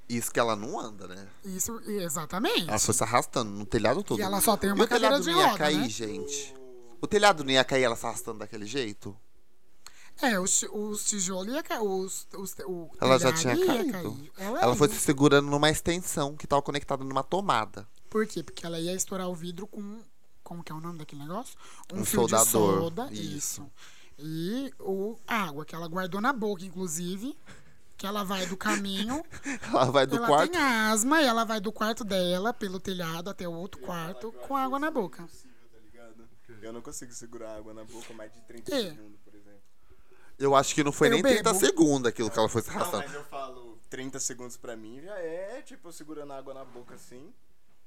Isso 0.08 0.32
que 0.32 0.40
ela 0.40 0.56
não 0.56 0.80
anda, 0.80 1.08
né? 1.08 1.28
Isso, 1.44 1.82
exatamente. 1.88 2.70
Ela 2.70 2.80
foi 2.80 2.94
se 2.94 3.04
arrastando 3.04 3.50
no 3.52 3.66
telhado 3.66 4.04
todo. 4.04 4.20
E 4.20 4.22
ela 4.22 4.40
só 4.40 4.56
tem 4.56 4.70
E 4.70 4.74
uma 4.74 4.84
o 4.84 4.88
telhado 4.88 5.12
cadeira 5.14 5.24
de 5.24 5.32
não 5.32 5.40
ia 5.40 5.48
roda, 5.48 5.58
cair, 5.58 5.78
né? 5.78 5.90
gente? 5.90 6.56
O 7.02 7.08
telhado 7.08 7.44
não 7.44 7.52
ia 7.52 7.64
cair 7.64 7.84
ela 7.84 7.96
se 7.96 8.06
arrastando 8.06 8.40
daquele 8.40 8.66
jeito? 8.66 9.18
É, 10.22 10.40
os, 10.40 10.60
ti- 10.60 10.70
os 10.72 11.06
tijolos 11.06 11.54
ia 11.54 11.62
cair. 11.64 11.82
Os, 11.82 12.28
os, 12.38 12.56
o 12.66 12.90
Ela 13.02 13.20
já 13.20 13.34
tinha 13.34 13.56
caído. 13.56 13.92
cair. 13.92 14.32
Ela, 14.38 14.62
Ela 14.62 14.76
foi 14.76 14.88
se 14.90 14.96
segurando 14.96 15.50
numa 15.50 15.70
extensão 15.70 16.36
que 16.36 16.48
tava 16.48 16.62
conectada 16.62 17.04
numa 17.04 17.24
tomada. 17.24 17.88
Por 18.10 18.26
quê? 18.26 18.42
Porque 18.42 18.66
ela 18.66 18.80
ia 18.80 18.94
estourar 18.94 19.28
o 19.30 19.36
vidro 19.36 19.68
com. 19.68 20.00
Como 20.44 20.64
que 20.64 20.72
é 20.72 20.76
o 20.76 20.80
nome 20.80 21.00
daquele 21.00 21.22
negócio? 21.24 21.58
Um 21.92 22.06
fio 22.06 22.26
de 22.28 22.30
soldador, 22.38 22.82
soda. 22.84 23.10
isso. 23.12 23.24
Isso. 23.38 23.72
E 24.18 24.72
o 24.80 25.18
água, 25.28 25.66
que 25.66 25.76
ela 25.76 25.88
guardou 25.88 26.22
na 26.22 26.32
boca, 26.32 26.64
inclusive. 26.64 27.38
Que 27.98 28.06
ela 28.06 28.24
vai 28.24 28.46
do 28.46 28.58
caminho. 28.58 29.24
Ela 29.72 29.86
vai 29.86 30.06
do 30.06 30.18
ela 30.18 30.28
quarto. 30.28 30.52
tem 30.52 30.62
asma 30.62 31.22
e 31.22 31.26
ela 31.26 31.46
vai 31.46 31.62
do 31.62 31.72
quarto 31.72 32.04
dela, 32.04 32.54
pelo 32.54 32.78
telhado, 32.78 33.30
até 33.30 33.48
o 33.48 33.54
outro 33.54 33.80
quarto, 33.80 34.34
com 34.46 34.56
água 34.56 34.78
na 34.78 34.92
boca. 34.92 35.24
Tá? 35.24 36.04
Eu 36.62 36.74
não 36.74 36.82
consigo 36.82 37.14
segurar 37.14 37.56
água 37.58 37.74
na 37.74 37.84
boca 37.86 38.14
mais 38.14 38.34
de 38.34 38.42
30 38.42 38.76
É. 38.76 38.82
segundos. 38.90 39.20
Eu 40.38 40.56
acho 40.56 40.76
que 40.76 40.84
não 40.84 40.92
foi 40.92 41.08
Eu 41.08 41.12
nem 41.14 41.22
30 41.24 41.54
bebo. 41.54 41.66
segundos 41.66 42.08
aquilo 42.10 42.30
que 42.30 42.38
ela 42.38 42.50
foi 42.50 42.62
se 42.62 42.70
Não, 42.70 42.76
arrastando. 42.78 43.04
mas 43.06 43.14
eu 43.14 43.24
falo 43.26 43.78
30 43.90 44.20
segundos 44.20 44.58
pra 44.58 44.76
mim 44.76 45.02
já 45.02 45.18
é 45.18 45.62
tipo 45.62 45.88
eu 45.88 45.94
segurando 45.94 46.34
água 46.34 46.54
na 46.54 46.66
boca 46.66 46.96
assim. 46.96 47.34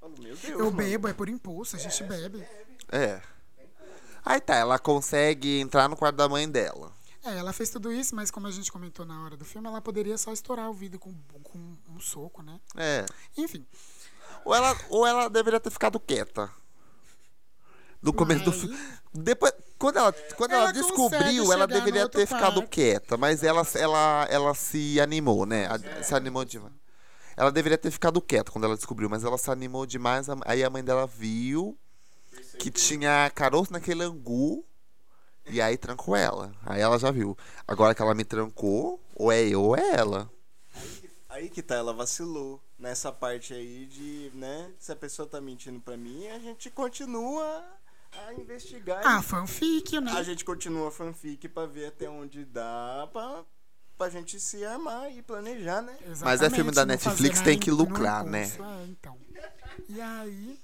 Falo, 0.00 0.14
meu 0.18 0.34
Deus. 0.36 0.44
Eu 0.44 0.58
mano. 0.66 0.70
bebo, 0.76 1.08
é 1.08 1.12
por 1.12 1.28
impulso, 1.28 1.76
a 1.76 1.78
gente 1.78 2.02
bebe. 2.04 2.46
É. 2.90 3.20
Aí 4.24 4.40
tá, 4.40 4.54
ela 4.56 4.78
consegue 4.78 5.60
entrar 5.60 5.88
no 5.88 5.96
quarto 5.96 6.16
da 6.16 6.28
mãe 6.28 6.48
dela. 6.48 6.92
É, 7.24 7.36
ela 7.36 7.52
fez 7.52 7.68
tudo 7.70 7.92
isso, 7.92 8.14
mas 8.14 8.30
como 8.30 8.46
a 8.46 8.50
gente 8.50 8.70
comentou 8.70 9.04
na 9.04 9.24
hora 9.24 9.36
do 9.36 9.44
filme, 9.44 9.66
ela 9.68 9.80
poderia 9.82 10.16
só 10.16 10.32
estourar 10.32 10.70
o 10.70 10.72
vidro 10.72 10.98
com, 10.98 11.12
com 11.42 11.76
um 11.88 11.98
soco, 12.00 12.42
né? 12.42 12.60
É. 12.76 13.04
Enfim. 13.36 13.66
Ou 14.44 14.54
ela, 14.54 14.76
ou 14.88 15.06
ela 15.06 15.28
deveria 15.28 15.58
ter 15.60 15.70
ficado 15.70 15.98
quieta. 15.98 16.50
No 18.00 18.12
começo 18.12 18.44
do 18.44 18.50
Mas- 18.50 18.60
filme. 18.60 18.78
Depois, 19.12 19.52
quando 19.78 19.96
ela, 19.98 20.12
quando 20.36 20.52
ela, 20.52 20.62
Ela 20.64 20.72
descobriu, 20.72 21.52
ela 21.52 21.66
deveria 21.66 22.08
ter 22.08 22.26
ficado 22.26 22.54
quarto. 22.60 22.68
quieta. 22.70 23.16
Mas 23.16 23.42
ela, 23.42 23.66
ela, 23.74 24.26
ela 24.30 24.54
se 24.54 25.00
animou, 25.00 25.46
né? 25.46 25.66
A- 25.66 26.02
Se 26.02 26.14
animou 26.14 26.44
demais. 26.44 26.72
Ela 27.36 27.52
deveria 27.52 27.78
ter 27.78 27.90
ficado 27.92 28.20
quieta 28.20 28.50
quando 28.50 28.64
ela 28.64 28.74
descobriu, 28.76 29.08
mas 29.08 29.22
ela 29.22 29.38
se 29.38 29.50
animou 29.50 29.86
demais. 29.86 30.26
Aí 30.44 30.64
a 30.64 30.70
mãe 30.70 30.82
dela 30.82 31.06
viu 31.06 31.78
que 32.58 32.70
tinha 32.70 33.30
caroço 33.34 33.72
naquele 33.72 34.02
angu. 34.02 34.64
E 35.50 35.62
aí 35.62 35.76
trancou 35.78 36.14
ela. 36.16 36.52
Aí 36.66 36.80
ela 36.80 36.98
já 36.98 37.10
viu. 37.10 37.38
Agora 37.66 37.94
que 37.94 38.02
ela 38.02 38.14
me 38.14 38.24
trancou, 38.24 39.00
ou 39.14 39.32
é 39.32 39.40
eu 39.48 39.62
ou 39.62 39.76
é 39.76 39.94
ela. 39.96 40.30
Aí 41.28 41.48
que 41.48 41.62
tá, 41.62 41.76
ela 41.76 41.92
vacilou 41.94 42.60
nessa 42.78 43.12
parte 43.12 43.54
aí 43.54 43.86
de, 43.86 44.30
né? 44.34 44.70
Se 44.78 44.90
a 44.92 44.96
pessoa 44.96 45.26
tá 45.28 45.40
mentindo 45.40 45.80
pra 45.80 45.96
mim, 45.96 46.26
a 46.28 46.38
gente 46.38 46.68
continua 46.70 47.64
a 48.12 48.34
investigar. 48.34 49.02
Ah, 49.04 49.20
e 49.20 49.22
fanfic, 49.22 50.00
né? 50.00 50.12
a 50.12 50.22
gente 50.22 50.44
continua 50.44 50.88
a 50.88 50.90
fanfic 50.90 51.48
pra 51.48 51.66
ver 51.66 51.86
até 51.86 52.08
onde 52.08 52.44
dá 52.44 53.08
pra, 53.12 53.44
pra 53.96 54.08
gente 54.08 54.40
se 54.40 54.64
armar 54.64 55.10
e 55.10 55.22
planejar, 55.22 55.82
né? 55.82 55.96
Mas 56.22 56.42
é 56.42 56.50
filme 56.50 56.70
da 56.70 56.82
Exatamente, 56.82 57.06
Netflix, 57.06 57.40
tem 57.40 57.58
que 57.58 57.70
lucrar, 57.70 58.24
né? 58.24 58.44
É, 58.44 58.84
então. 58.86 59.18
E 59.88 60.00
aí, 60.00 60.58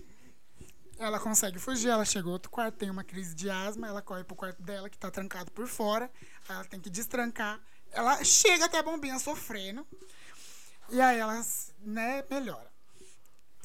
ela 0.98 1.18
consegue 1.20 1.58
fugir, 1.58 1.88
ela 1.88 2.04
chegou 2.04 2.32
outro 2.32 2.50
quarto, 2.50 2.76
tem 2.76 2.90
uma 2.90 3.04
crise 3.04 3.34
de 3.34 3.50
asma, 3.50 3.88
ela 3.88 4.02
corre 4.02 4.24
pro 4.24 4.36
quarto 4.36 4.62
dela, 4.62 4.88
que 4.88 4.98
tá 4.98 5.10
trancado 5.10 5.50
por 5.50 5.66
fora, 5.66 6.10
aí 6.48 6.56
ela 6.56 6.64
tem 6.64 6.80
que 6.80 6.90
destrancar. 6.90 7.60
Ela 7.92 8.22
chega 8.24 8.64
até 8.64 8.78
a 8.78 8.82
bombinha 8.82 9.18
sofrendo, 9.18 9.86
e 10.90 11.00
aí 11.00 11.18
ela, 11.18 11.40
né, 11.80 12.24
melhora. 12.30 12.72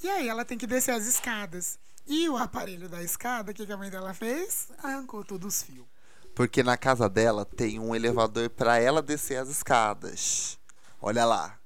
E 0.02 0.10
aí 0.10 0.28
ela 0.28 0.46
tem 0.46 0.58
que 0.58 0.66
descer 0.66 0.92
as 0.92 1.06
escadas. 1.06 1.78
E 2.10 2.28
o 2.28 2.36
aparelho 2.36 2.90
da 2.90 3.04
escada, 3.04 3.52
o 3.52 3.54
que, 3.54 3.68
que 3.68 3.72
a 3.72 3.78
mãe 3.78 3.92
dela 3.92 4.16
fez? 4.16 4.70
Arrancou 4.82 5.24
todos 5.24 5.54
os 5.54 5.62
fios. 5.62 5.86
Porque 6.34 6.64
na 6.64 6.76
casa 6.76 7.08
dela 7.08 7.46
tem 7.46 7.80
um 7.80 7.96
elevador 7.96 8.50
pra 8.50 8.80
ela 8.80 9.00
descer 9.00 9.36
as 9.36 9.48
escadas. 9.48 10.58
Olha 11.00 11.24
lá. 11.24 11.60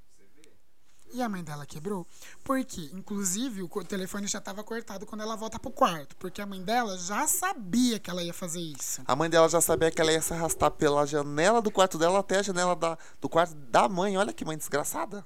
E 1.13 1.21
a 1.21 1.29
mãe 1.29 1.41
dela 1.41 1.65
quebrou. 1.65 2.05
Porque, 2.43 2.89
inclusive, 2.91 3.62
o 3.62 3.69
telefone 3.85 4.27
já 4.27 4.39
estava 4.39 4.62
cortado 4.65 5.05
quando 5.05 5.21
ela 5.21 5.38
volta 5.38 5.57
pro 5.57 5.71
quarto. 5.71 6.13
Porque 6.17 6.41
a 6.41 6.45
mãe 6.45 6.62
dela 6.62 6.97
já 6.97 7.25
sabia 7.25 7.97
que 7.97 8.09
ela 8.09 8.21
ia 8.21 8.33
fazer 8.33 8.59
isso. 8.59 9.01
A 9.05 9.15
mãe 9.15 9.29
dela 9.29 9.47
já 9.47 9.62
sabia 9.62 9.91
que 9.91 10.01
ela 10.01 10.12
ia 10.12 10.21
se 10.21 10.33
arrastar 10.33 10.71
pela 10.71 11.05
janela 11.05 11.62
do 11.62 11.71
quarto 11.71 11.97
dela 11.97 12.19
até 12.19 12.39
a 12.39 12.43
janela 12.43 12.75
da, 12.75 12.97
do 13.21 13.29
quarto 13.29 13.55
da 13.55 13.88
mãe. 13.88 14.17
Olha 14.17 14.33
que 14.33 14.43
mãe 14.43 14.57
desgraçada. 14.57 15.25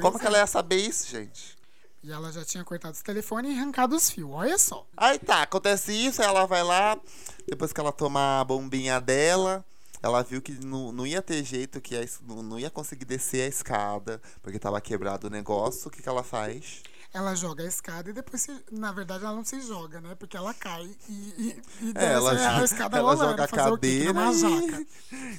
Como 0.00 0.18
que 0.18 0.26
ela 0.26 0.38
ia 0.38 0.46
saber 0.48 0.76
isso, 0.76 1.06
gente? 1.08 1.61
E 2.02 2.10
ela 2.10 2.32
já 2.32 2.44
tinha 2.44 2.64
cortado 2.64 2.94
os 2.94 3.02
telefones 3.02 3.52
e 3.52 3.58
arrancado 3.58 3.94
os 3.94 4.10
fios. 4.10 4.30
Olha 4.30 4.58
só. 4.58 4.86
Aí 4.96 5.18
tá, 5.18 5.42
acontece 5.42 5.92
isso, 5.92 6.20
ela 6.20 6.46
vai 6.46 6.62
lá, 6.62 6.98
depois 7.46 7.72
que 7.72 7.80
ela 7.80 7.92
toma 7.92 8.40
a 8.40 8.44
bombinha 8.44 9.00
dela, 9.00 9.64
ela 10.02 10.22
viu 10.22 10.42
que 10.42 10.52
não, 10.52 10.90
não 10.90 11.06
ia 11.06 11.22
ter 11.22 11.44
jeito, 11.44 11.80
que 11.80 11.94
não 12.24 12.58
ia 12.58 12.70
conseguir 12.70 13.04
descer 13.04 13.42
a 13.42 13.46
escada, 13.46 14.20
porque 14.42 14.58
tava 14.58 14.80
quebrado 14.80 15.28
o 15.28 15.30
negócio. 15.30 15.86
O 15.86 15.90
que, 15.90 16.02
que 16.02 16.08
ela 16.08 16.24
faz? 16.24 16.82
Ela 17.14 17.34
joga 17.34 17.62
a 17.62 17.66
escada 17.66 18.08
e 18.08 18.12
depois, 18.14 18.40
se, 18.40 18.56
na 18.70 18.90
verdade, 18.90 19.22
ela 19.24 19.34
não 19.36 19.44
se 19.44 19.60
joga, 19.60 20.00
né? 20.00 20.14
Porque 20.14 20.34
ela 20.34 20.54
cai 20.54 20.88
e, 21.08 21.12
e, 21.12 21.62
e 21.82 21.88
É, 21.90 21.92
desce 21.92 22.04
ela, 22.14 22.32
a 22.32 22.58
jo- 22.58 22.64
escada 22.64 22.96
ela 22.98 23.12
rolando. 23.14 23.30
joga 23.32 23.42
a 23.42 23.46
o 23.46 23.48
cadeira 23.50 24.20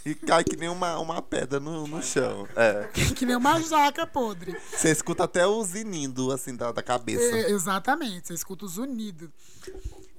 e, 0.06 0.10
e 0.12 0.16
cai 0.16 0.44
que 0.44 0.56
nem 0.56 0.70
uma, 0.70 1.00
uma 1.00 1.20
pedra 1.22 1.60
no, 1.60 1.88
no 1.88 2.04
chão. 2.04 2.48
É. 2.56 2.88
que 3.16 3.26
nem 3.26 3.36
uma 3.36 3.60
jaca 3.60 4.06
podre. 4.06 4.56
Você 4.72 4.92
escuta 4.92 5.24
até 5.24 5.48
o 5.48 5.64
zinindo, 5.64 6.32
assim, 6.32 6.56
da, 6.56 6.72
da 6.72 6.84
cabeça. 6.84 7.24
É, 7.38 7.50
exatamente, 7.50 8.28
você 8.28 8.36
escuta 8.36 8.66
os 8.66 8.78
unidos. 8.78 9.30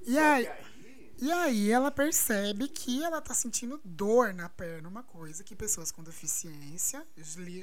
E 0.05 0.17
aí, 0.19 0.49
e 1.21 1.31
aí 1.31 1.71
ela 1.71 1.89
percebe 1.89 2.67
que 2.67 3.01
ela 3.01 3.21
tá 3.21 3.33
sentindo 3.33 3.79
dor 3.85 4.33
na 4.33 4.49
perna, 4.49 4.89
uma 4.89 5.03
coisa 5.03 5.41
que 5.41 5.55
pessoas 5.55 5.89
com 5.89 6.03
deficiência 6.03 7.01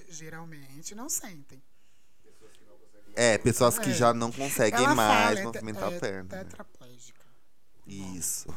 geralmente 0.08 0.94
não 0.94 1.10
sentem. 1.10 1.62
É, 3.14 3.38
pessoas 3.38 3.78
que 3.78 3.90
É. 3.90 3.94
já 3.94 4.12
não 4.14 4.30
conseguem 4.32 4.84
ela 4.84 4.94
mais 4.94 5.28
fala, 5.28 5.40
é 5.40 5.42
movimentar 5.44 5.92
é 5.92 5.96
a 5.96 6.00
perna. 6.00 6.22
né? 6.36 6.44
tetraplégica. 6.44 7.20
Isso. 7.86 8.48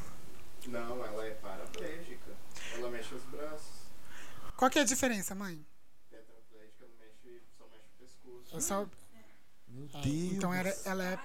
Não, 0.68 1.06
ela 1.06 1.26
é 1.26 1.32
paraplégica. 1.32 2.32
Ela 2.74 2.90
mexe 2.90 3.14
os 3.16 3.24
braços. 3.26 3.76
Qual 4.58 4.72
que 4.72 4.80
é 4.80 4.82
a 4.82 4.86
diferença, 4.86 5.36
mãe? 5.36 5.66
Tetraplégica 6.10 6.86
não 6.88 6.98
mexe, 7.00 7.42
só 7.58 7.66
mexe 7.66 7.86
o 7.90 8.00
pescoço. 8.00 8.58
É 8.58 8.60
só- 8.62 8.88
Meu 9.68 9.86
é, 9.94 10.02
Deus. 10.02 10.34
então 10.34 10.54
era, 10.54 10.76
ela 10.86 11.04
é, 11.04 11.20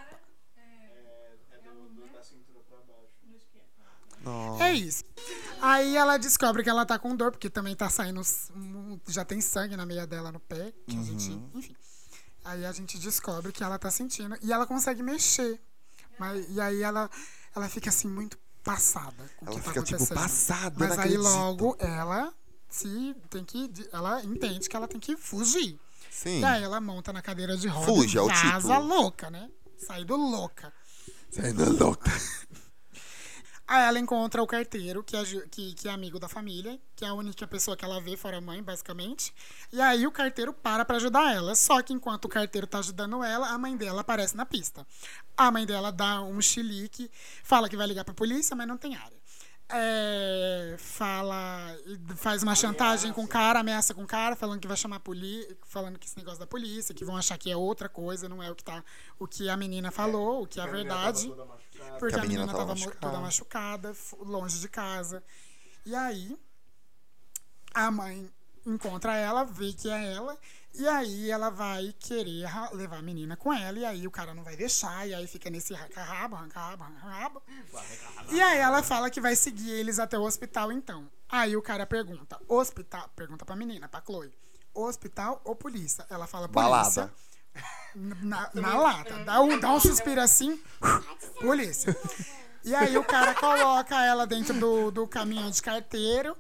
É, 0.57 1.37
é 1.53 1.59
do, 1.59 1.89
do- 1.91 2.13
da 2.13 2.23
cintura 2.25 2.61
pra 2.69 2.79
baixo. 2.79 3.11
Nossa. 4.23 4.65
é 4.65 4.75
isso. 4.75 5.05
Aí 5.63 5.97
ela 5.97 6.19
descobre 6.19 6.63
que 6.63 6.69
ela 6.69 6.85
tá 6.85 6.99
com 6.99 7.15
dor, 7.17 7.31
porque 7.31 7.49
também 7.49 7.75
tá 7.77 7.89
saindo. 7.89 8.21
Já 9.09 9.25
tem 9.25 9.41
sangue 9.41 9.77
na 9.77 9.87
meia 9.87 10.07
dela 10.07 10.31
no 10.33 10.41
pé. 10.41 10.73
Que 10.87 10.99
a 10.99 11.03
gente. 11.03 11.31
Uhum. 11.31 11.51
Enfim. 11.55 11.77
Aí 12.45 12.65
a 12.65 12.73
gente 12.73 12.99
descobre 12.99 13.53
que 13.53 13.63
ela 13.63 13.79
tá 13.79 13.91
sentindo. 13.91 14.37
E 14.43 14.53
ela 14.53 14.67
consegue 14.67 15.03
mexer. 15.03 15.61
Mas, 16.19 16.47
e 16.51 16.61
aí 16.61 16.83
ela, 16.83 17.11
ela 17.55 17.69
fica 17.69 17.91
assim 17.91 18.09
muito 18.09 18.39
passada 18.63 19.31
com 19.37 19.47
o 19.47 19.49
Ela 19.49 19.59
que 19.59 19.65
tá 19.65 19.71
fica, 19.71 19.83
tipo, 19.83 19.97
acontecendo. 19.97 20.19
passada, 20.19 20.75
Mas 20.79 20.93
aí 20.93 20.99
acredito. 20.99 21.23
logo 21.23 21.77
ela 21.79 22.33
se 22.69 23.17
tem 23.31 23.45
que. 23.45 23.71
Ela 23.93 24.23
entende 24.25 24.69
que 24.69 24.77
ela 24.77 24.87
tem 24.89 25.01
que 25.01 25.17
fugir. 25.17 25.79
Sim. 26.11 26.41
E 26.41 26.45
aí 26.45 26.63
ela 26.63 26.81
monta 26.81 27.13
na 27.13 27.23
cadeira 27.23 27.57
de 27.57 27.69
rodas 27.69 27.95
Fuge, 27.95 28.17
e 28.17 28.19
é 28.19 28.23
o 28.23 28.81
louca, 28.81 29.31
né? 29.31 29.51
Saindo 29.79 30.17
louca. 30.17 30.73
Saindo 31.31 31.77
louca. 31.79 32.11
Aí 33.71 33.87
ela 33.87 34.01
encontra 34.01 34.43
o 34.43 34.47
carteiro, 34.49 35.01
que 35.01 35.17
é, 35.17 35.25
que, 35.49 35.75
que 35.75 35.89
é 35.89 35.93
amigo 35.93 36.19
da 36.19 36.29
família, 36.29 36.77
que 36.97 37.05
é 37.05 37.09
a 37.09 37.15
única 37.15 37.47
pessoa 37.47 37.77
que 37.77 37.85
ela 37.85 38.01
vê 38.01 38.17
fora 38.17 38.39
a 38.39 38.41
mãe, 38.41 38.61
basicamente. 38.61 39.33
E 39.73 39.81
aí 39.81 40.09
o 40.09 40.11
carteiro 40.11 40.53
para 40.53 40.85
pra 40.85 40.97
ajudar 40.97 41.33
ela. 41.33 41.55
Só 41.55 41.81
que 41.81 41.93
enquanto 41.93 42.25
o 42.25 42.29
carteiro 42.29 42.67
tá 42.67 42.81
ajudando 42.81 43.23
ela, 43.23 43.47
a 43.49 43.57
mãe 43.57 43.77
dela 43.77 44.01
aparece 44.01 44.37
na 44.37 44.45
pista. 44.45 44.85
A 45.37 45.53
mãe 45.53 45.65
dela 45.65 45.93
dá 45.93 46.21
um 46.21 46.41
chilique, 46.41 47.09
fala 47.45 47.69
que 47.69 47.77
vai 47.77 47.87
ligar 47.87 48.05
pra 48.05 48.13
polícia, 48.13 48.57
mas 48.57 48.67
não 48.67 48.77
tem 48.77 48.97
área. 48.97 49.21
É, 49.73 50.75
fala, 50.77 51.73
faz 52.17 52.43
uma 52.43 52.57
chantagem 52.57 53.13
com 53.13 53.23
o 53.23 53.29
cara, 53.29 53.61
ameaça 53.61 53.95
com 53.95 54.03
o 54.03 54.07
cara, 54.07 54.35
falando 54.35 54.59
que 54.59 54.67
vai 54.67 54.77
chamar 54.77 54.97
a 54.97 55.01
polícia, 55.01 55.57
falando 55.65 55.97
que 55.97 56.09
esse 56.09 56.17
negócio 56.17 56.41
da 56.41 56.47
polícia, 56.47 56.93
que 56.93 57.05
vão 57.05 57.17
achar 57.17 57.39
que 57.39 57.49
é 57.49 57.57
outra 57.57 57.89
coisa, 57.89 58.29
não 58.29 58.43
é 58.43 58.51
o 58.51 58.55
que 58.57 58.65
tá, 58.65 58.83
o 59.17 59.29
que 59.29 59.49
a 59.49 59.57
menina 59.57 59.93
falou, 59.93 60.43
o 60.43 60.47
que 60.49 60.59
é 60.59 60.65
a 60.65 60.67
verdade. 60.67 61.33
Porque 61.99 62.15
Que 62.15 62.21
a 62.21 62.23
menina 62.23 62.41
menina 62.47 62.47
tava 62.47 62.59
tava 62.59 62.67
mo- 62.67 62.87
machucada. 62.87 63.01
toda 63.01 63.21
machucada, 63.21 63.97
longe 64.21 64.61
de 64.61 64.69
casa. 64.69 65.23
E 65.87 65.95
aí, 65.95 66.39
a 67.75 67.91
mãe 67.91 68.31
encontra 68.67 69.17
ela, 69.17 69.45
vê 69.45 69.73
que 69.73 69.89
é 69.91 70.13
ela, 70.15 70.37
e 70.75 70.87
aí 70.87 71.31
ela 71.31 71.49
vai 71.51 71.95
querer 71.99 72.45
levar 72.75 72.99
a 72.99 73.03
menina 73.03 73.37
com 73.37 73.53
ela, 73.53 73.79
e 73.79 73.85
aí 73.85 74.07
o 74.07 74.11
cara 74.11 74.35
não 74.35 74.45
vai 74.45 74.55
deixar, 74.57 75.09
e 75.09 75.15
aí 75.15 75.27
fica 75.27 75.49
nesse 75.49 75.75
arranca-rabo, 75.75 76.37
arranca-rabo, 76.37 76.85
arranca-rabo. 76.85 77.43
E 78.31 78.41
aí 78.41 78.59
ela 78.59 78.83
fala 78.83 79.09
que 79.11 79.21
vai 79.21 79.35
seguir 79.35 79.71
eles 79.71 79.99
até 79.99 80.19
o 80.19 80.23
hospital, 80.23 80.71
então. 80.71 81.11
Aí 81.29 81.57
o 81.57 81.63
cara 81.63 81.87
pergunta, 81.87 82.39
hospital, 82.49 83.09
pergunta 83.17 83.45
pra 83.45 83.57
menina, 83.57 83.89
pra 83.89 84.03
Chloe, 84.03 84.33
hospital 84.75 85.41
ou 85.45 85.57
polícia? 85.57 86.07
Ela 86.11 86.27
fala 86.27 86.47
polícia. 86.49 86.71
Balada. 87.07 87.15
Na, 87.95 88.51
na 88.55 88.77
lata. 88.79 89.25
Dá 89.25 89.41
um, 89.41 89.59
dá 89.59 89.73
um 89.73 89.81
suspiro 89.81 90.21
assim. 90.21 90.61
Polícia. 91.41 91.97
E 92.65 92.75
aí 92.75 92.97
o 92.97 93.05
cara 93.05 93.35
coloca 93.35 94.01
ela 94.05 94.27
dentro 94.27 94.55
do, 94.59 94.91
do 94.91 95.07
caminhão 95.09 95.51
de 95.51 95.61
carteiro. 95.63 96.37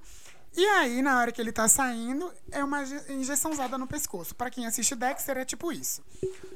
E 0.56 0.66
aí, 0.66 1.00
na 1.00 1.16
hora 1.18 1.30
que 1.30 1.40
ele 1.40 1.52
tá 1.52 1.68
saindo, 1.68 2.30
é 2.50 2.62
uma 2.62 2.82
inje- 2.82 3.12
injeçãozada 3.12 3.78
no 3.78 3.86
pescoço. 3.86 4.34
Pra 4.34 4.50
quem 4.50 4.66
assiste 4.66 4.96
Dexter, 4.96 5.38
é 5.38 5.44
tipo 5.44 5.70
isso. 5.72 6.02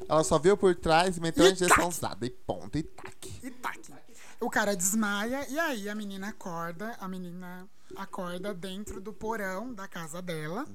Ela 0.08 0.24
só 0.24 0.36
veio 0.38 0.56
por 0.56 0.74
trás, 0.74 1.16
meteu 1.18 1.44
a 1.44 1.48
E 1.48 1.52
injeção 1.52 1.76
tac. 1.76 1.88
usada 1.88 2.26
e 2.26 2.30
ponto, 2.30 2.76
e 2.76 2.82
tac. 2.82 3.40
E 3.42 3.50
tac. 3.50 3.94
O 4.40 4.50
cara 4.50 4.74
desmaia 4.76 5.46
e 5.48 5.58
aí 5.58 5.88
a 5.88 5.94
menina 5.94 6.28
acorda, 6.28 6.96
a 7.00 7.06
menina 7.06 7.68
acorda 7.96 8.52
dentro 8.52 9.00
do 9.00 9.12
porão 9.12 9.72
da 9.72 9.86
casa 9.86 10.20
dela. 10.20 10.66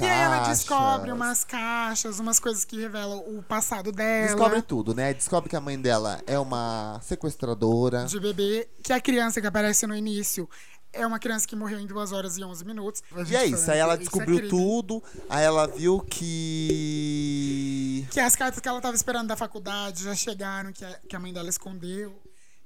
E 0.00 0.04
aí 0.04 0.10
ela 0.22 0.38
Caixas. 0.38 0.58
descobre 0.58 1.12
umas 1.12 1.44
caixas, 1.44 2.18
umas 2.18 2.40
coisas 2.40 2.64
que 2.64 2.76
revelam 2.80 3.18
o 3.28 3.42
passado 3.44 3.92
dela. 3.92 4.26
Descobre 4.26 4.60
tudo, 4.62 4.92
né? 4.92 5.14
Descobre 5.14 5.48
que 5.48 5.54
a 5.54 5.60
mãe 5.60 5.80
dela 5.80 6.20
é 6.26 6.36
uma 6.38 6.98
sequestradora. 7.02 8.04
de 8.06 8.18
bebê, 8.18 8.68
que 8.82 8.92
a 8.92 9.00
criança 9.00 9.40
que 9.40 9.46
aparece 9.46 9.86
no 9.86 9.94
início 9.94 10.48
é 10.92 11.06
uma 11.06 11.18
criança 11.18 11.46
que 11.46 11.56
morreu 11.56 11.78
em 11.78 11.86
2 11.86 12.12
horas 12.12 12.38
e 12.38 12.44
11 12.44 12.64
minutos. 12.64 13.02
E 13.28 13.36
é 13.36 13.46
isso, 13.46 13.70
aí 13.70 13.78
ela 13.78 13.94
é 13.94 13.96
descobriu 13.96 14.36
crime. 14.36 14.50
tudo, 14.50 15.02
aí 15.28 15.44
ela 15.44 15.66
viu 15.66 16.00
que. 16.00 18.06
Que 18.10 18.20
as 18.20 18.34
cartas 18.36 18.60
que 18.60 18.68
ela 18.68 18.80
tava 18.80 18.94
esperando 18.96 19.28
da 19.28 19.36
faculdade 19.36 20.04
já 20.04 20.14
chegaram, 20.14 20.72
que 20.72 20.84
a, 20.84 20.98
que 21.08 21.16
a 21.16 21.20
mãe 21.20 21.32
dela 21.32 21.48
escondeu, 21.48 22.14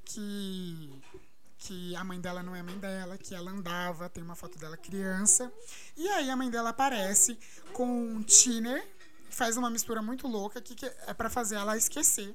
que, 0.05 0.91
que 1.59 1.95
a 1.97 2.05
mãe 2.05 2.21
dela 2.21 2.43
não 2.43 2.55
é 2.55 2.61
a 2.61 2.65
mãe 2.65 2.79
dela, 2.79 3.19
que 3.19 3.35
ela 3.35 3.51
andava, 3.51 4.09
tem 4.09 4.23
uma 4.23 4.35
foto 4.37 4.59
dela 4.59 4.77
criança. 4.77 5.53
E 5.97 6.09
aí 6.09 6.31
a 6.31 6.37
mãe 6.37 6.49
dela 6.49 6.71
aparece 6.71 7.39
com 7.73 7.87
um 7.87 8.23
thinner, 8.23 8.87
faz 9.29 9.57
uma 9.57 9.69
mistura 9.69 10.01
muito 10.01 10.27
louca 10.27 10.61
que, 10.61 10.75
que 10.75 10.87
é 10.87 11.13
pra 11.15 11.29
fazer 11.29 11.57
ela 11.57 11.77
esquecer 11.77 12.35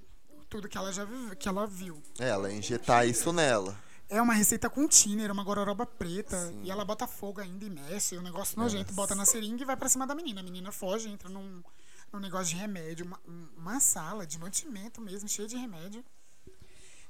tudo 0.49 0.69
que 0.69 0.77
ela 0.77 0.93
já 0.93 1.03
vive, 1.03 1.35
que 1.35 1.47
ela 1.47 1.65
viu. 1.65 1.99
É, 2.19 2.29
Ela 2.29 2.51
injetar 2.51 3.07
isso 3.07 3.33
nela. 3.33 3.75
É 4.07 4.21
uma 4.21 4.33
receita 4.33 4.69
com 4.69 4.87
thinner, 4.87 5.31
uma 5.31 5.43
gororoba 5.43 5.83
preta. 5.83 6.53
E 6.61 6.69
ela 6.69 6.85
bota 6.85 7.07
fogo 7.07 7.41
ainda 7.41 7.65
e 7.65 7.69
mexe. 7.71 8.15
Um 8.19 8.21
negócio 8.21 8.59
nojento, 8.59 8.93
bota 8.93 9.15
na 9.15 9.25
seringa 9.25 9.63
e 9.63 9.65
vai 9.65 9.75
pra 9.75 9.89
cima 9.89 10.05
da 10.05 10.13
menina. 10.13 10.41
A 10.41 10.43
menina 10.43 10.71
foge, 10.71 11.09
entra 11.09 11.27
num, 11.27 11.63
num 12.11 12.19
negócio 12.19 12.53
de 12.53 12.61
remédio, 12.61 13.03
uma, 13.05 13.19
uma 13.57 13.79
sala 13.79 14.27
de 14.27 14.37
mantimento 14.37 15.01
mesmo, 15.01 15.27
cheia 15.27 15.47
de 15.47 15.57
remédio. 15.57 16.05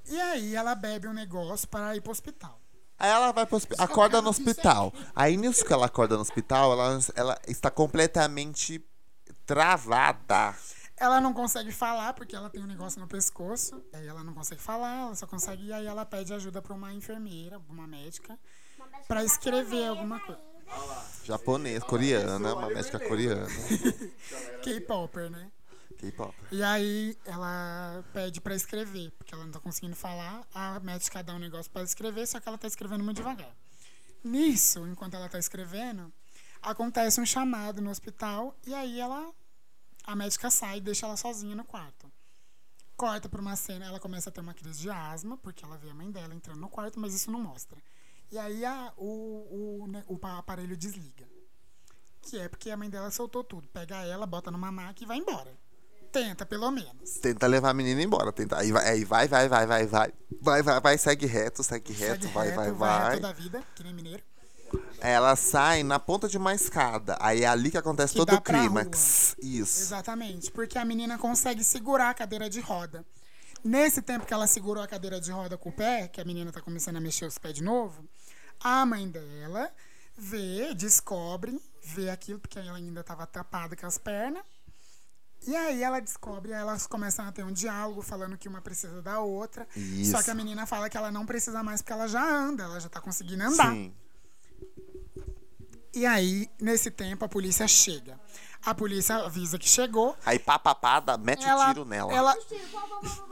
E 0.05 0.19
aí 0.19 0.55
ela 0.55 0.75
bebe 0.75 1.07
um 1.07 1.13
negócio 1.13 1.67
para 1.67 1.95
ir 1.95 2.01
pro 2.01 2.11
hospital. 2.11 2.59
Aí 2.99 3.09
ela 3.09 3.31
vai 3.31 3.45
pro 3.45 3.57
hospi- 3.57 3.75
acorda 3.77 4.21
no 4.21 4.29
hospital. 4.29 4.93
Aí 5.15 5.35
nisso 5.35 5.65
que 5.65 5.73
ela 5.73 5.87
acorda 5.87 6.15
no 6.15 6.21
hospital, 6.21 6.71
ela, 6.73 6.99
ela 7.15 7.41
está 7.47 7.69
completamente 7.71 8.83
travada. 9.45 10.55
Ela 10.95 11.19
não 11.19 11.33
consegue 11.33 11.71
falar 11.71 12.13
porque 12.13 12.35
ela 12.35 12.49
tem 12.49 12.63
um 12.63 12.67
negócio 12.67 12.99
no 13.01 13.07
pescoço. 13.07 13.83
Aí 13.91 14.07
ela 14.07 14.23
não 14.23 14.33
consegue 14.33 14.61
falar, 14.61 15.01
ela 15.07 15.15
só 15.15 15.25
consegue. 15.27 15.65
E 15.67 15.73
aí 15.73 15.85
ela 15.85 16.05
pede 16.05 16.33
ajuda 16.33 16.61
pra 16.61 16.73
uma 16.73 16.93
enfermeira, 16.93 17.59
uma 17.69 17.87
médica, 17.87 18.37
pra 19.07 19.23
escrever 19.23 19.87
alguma 19.87 20.19
coisa. 20.19 20.41
Japonês, 21.25 21.83
coreana, 21.83 22.53
uma 22.53 22.67
médica 22.69 22.99
coreana. 22.99 23.47
K-Popper, 24.63 25.29
né? 25.29 25.51
K-pop. 25.97 26.35
E 26.51 26.61
aí 26.63 27.17
ela 27.25 28.03
pede 28.13 28.41
pra 28.41 28.55
escrever, 28.55 29.11
porque 29.11 29.33
ela 29.33 29.43
não 29.45 29.51
tá 29.51 29.59
conseguindo 29.59 29.95
falar. 29.95 30.45
A 30.53 30.79
médica 30.79 31.23
dá 31.23 31.33
um 31.33 31.39
negócio 31.39 31.71
pra 31.71 31.83
escrever, 31.83 32.27
só 32.27 32.39
que 32.39 32.47
ela 32.47 32.57
tá 32.57 32.67
escrevendo 32.67 33.03
muito 33.03 33.17
devagar. 33.17 33.55
Nisso, 34.23 34.85
enquanto 34.87 35.15
ela 35.15 35.27
tá 35.29 35.37
escrevendo, 35.39 36.11
acontece 36.61 37.19
um 37.19 37.25
chamado 37.25 37.81
no 37.81 37.89
hospital 37.89 38.55
e 38.65 38.73
aí 38.73 38.99
ela 38.99 39.33
a 40.05 40.15
médica 40.15 40.49
sai 40.51 40.77
e 40.77 40.81
deixa 40.81 41.05
ela 41.05 41.15
sozinha 41.17 41.55
no 41.55 41.63
quarto. 41.63 42.11
Corta 42.95 43.27
pra 43.27 43.41
uma 43.41 43.55
cena, 43.55 43.85
ela 43.85 43.99
começa 43.99 44.29
a 44.29 44.33
ter 44.33 44.41
uma 44.41 44.53
crise 44.53 44.81
de 44.81 44.89
asma, 44.89 45.37
porque 45.37 45.63
ela 45.65 45.77
vê 45.77 45.89
a 45.89 45.93
mãe 45.95 46.11
dela 46.11 46.33
entrando 46.35 46.59
no 46.59 46.69
quarto, 46.69 46.99
mas 46.99 47.13
isso 47.13 47.31
não 47.31 47.39
mostra. 47.39 47.77
E 48.31 48.37
aí 48.37 48.63
a- 48.65 48.93
o, 48.97 49.81
o, 49.83 49.87
né, 49.87 50.03
o 50.07 50.19
aparelho 50.25 50.75
desliga. 50.77 51.27
Que 52.21 52.39
é 52.39 52.47
porque 52.47 52.69
a 52.69 52.77
mãe 52.77 52.89
dela 52.89 53.11
soltou 53.11 53.43
tudo. 53.43 53.67
Pega 53.69 53.97
ela, 54.05 54.25
bota 54.25 54.49
numa 54.51 54.71
maca 54.71 55.03
e 55.03 55.05
vai 55.07 55.17
embora. 55.17 55.53
Tenta, 56.13 56.45
pelo 56.45 56.69
menos. 56.69 57.17
Tenta 57.19 57.47
levar 57.47 57.71
a 57.71 57.73
menina 57.73 57.99
embora. 58.01 58.31
Tenta. 58.31 58.59
Aí 58.59 58.71
vai, 58.71 58.87
aí 58.87 59.03
vai, 59.03 59.27
vai, 59.27 59.49
vai, 59.49 59.65
vai, 59.65 59.87
vai. 59.87 60.13
Vai, 60.39 60.61
vai, 60.61 60.79
vai, 60.79 60.97
segue 60.97 61.25
reto, 61.25 61.63
segue 61.63 61.91
reto, 61.91 62.21
Segue 62.21 62.33
vai, 62.33 62.49
reto, 62.49 62.75
vai, 62.75 62.99
reto 62.99 63.09
vai. 63.09 63.19
da 63.19 63.33
vida, 63.33 63.63
que 63.75 63.83
nem 63.83 63.93
mineiro. 63.93 64.21
Ela 65.01 65.35
sai 65.35 65.81
na 65.81 65.97
ponta 65.99 66.29
de 66.29 66.37
uma 66.37 66.53
escada. 66.53 67.17
Aí 67.19 67.43
é 67.43 67.47
ali 67.47 67.71
que 67.71 67.77
acontece 67.77 68.13
Que 68.13 68.19
todo 68.19 68.35
o 68.35 68.41
clímax. 68.41 69.35
Isso. 69.41 69.81
Exatamente, 69.81 70.51
porque 70.51 70.77
a 70.77 70.85
menina 70.85 71.17
consegue 71.17 71.63
segurar 71.63 72.11
a 72.11 72.13
cadeira 72.13 72.47
de 72.47 72.59
roda. 72.59 73.03
Nesse 73.63 74.01
tempo 74.01 74.25
que 74.25 74.33
ela 74.33 74.45
segurou 74.45 74.83
a 74.83 74.87
cadeira 74.87 75.19
de 75.19 75.31
roda 75.31 75.57
com 75.57 75.69
o 75.69 75.73
pé, 75.73 76.07
que 76.07 76.21
a 76.21 76.25
menina 76.25 76.51
tá 76.51 76.61
começando 76.61 76.97
a 76.97 77.01
mexer 77.01 77.25
os 77.25 77.39
pés 77.39 77.55
de 77.55 77.63
novo, 77.63 78.07
a 78.59 78.85
mãe 78.85 79.09
dela 79.09 79.71
vê, 80.15 80.75
descobre, 80.75 81.59
vê 81.81 82.09
aquilo, 82.09 82.39
porque 82.39 82.59
ela 82.59 82.77
ainda 82.77 83.03
tava 83.03 83.25
tapada 83.25 83.75
com 83.75 83.87
as 83.87 83.97
pernas. 83.97 84.43
E 85.45 85.55
aí 85.55 85.83
ela 85.83 85.99
descobre, 85.99 86.51
elas 86.51 86.87
começam 86.87 87.25
a 87.27 87.31
ter 87.31 87.43
um 87.43 87.51
diálogo 87.51 88.01
falando 88.01 88.37
que 88.37 88.47
uma 88.47 88.61
precisa 88.61 89.01
da 89.01 89.19
outra. 89.19 89.67
Isso. 89.75 90.11
Só 90.11 90.23
que 90.23 90.31
a 90.31 90.33
menina 90.35 90.65
fala 90.65 90.89
que 90.89 90.97
ela 90.97 91.11
não 91.11 91.25
precisa 91.25 91.61
mais 91.61 91.81
porque 91.81 91.93
ela 91.93 92.07
já 92.07 92.23
anda, 92.23 92.63
ela 92.63 92.79
já 92.79 92.89
tá 92.89 93.01
conseguindo 93.01 93.43
andar. 93.43 93.71
Sim. 93.71 93.93
E 95.93 96.05
aí, 96.05 96.49
nesse 96.59 96.89
tempo, 96.89 97.23
a 97.23 97.29
polícia 97.29 97.67
chega. 97.67 98.19
A 98.65 98.73
polícia 98.73 99.17
avisa 99.17 99.59
que 99.59 99.67
chegou. 99.67 100.15
Aí 100.25 100.39
papapada, 100.39 101.17
mete 101.17 101.45
o 101.45 101.49
Ela, 101.49 101.67
tiro 101.67 101.85
nela. 101.85 102.13
ela, 102.13 102.35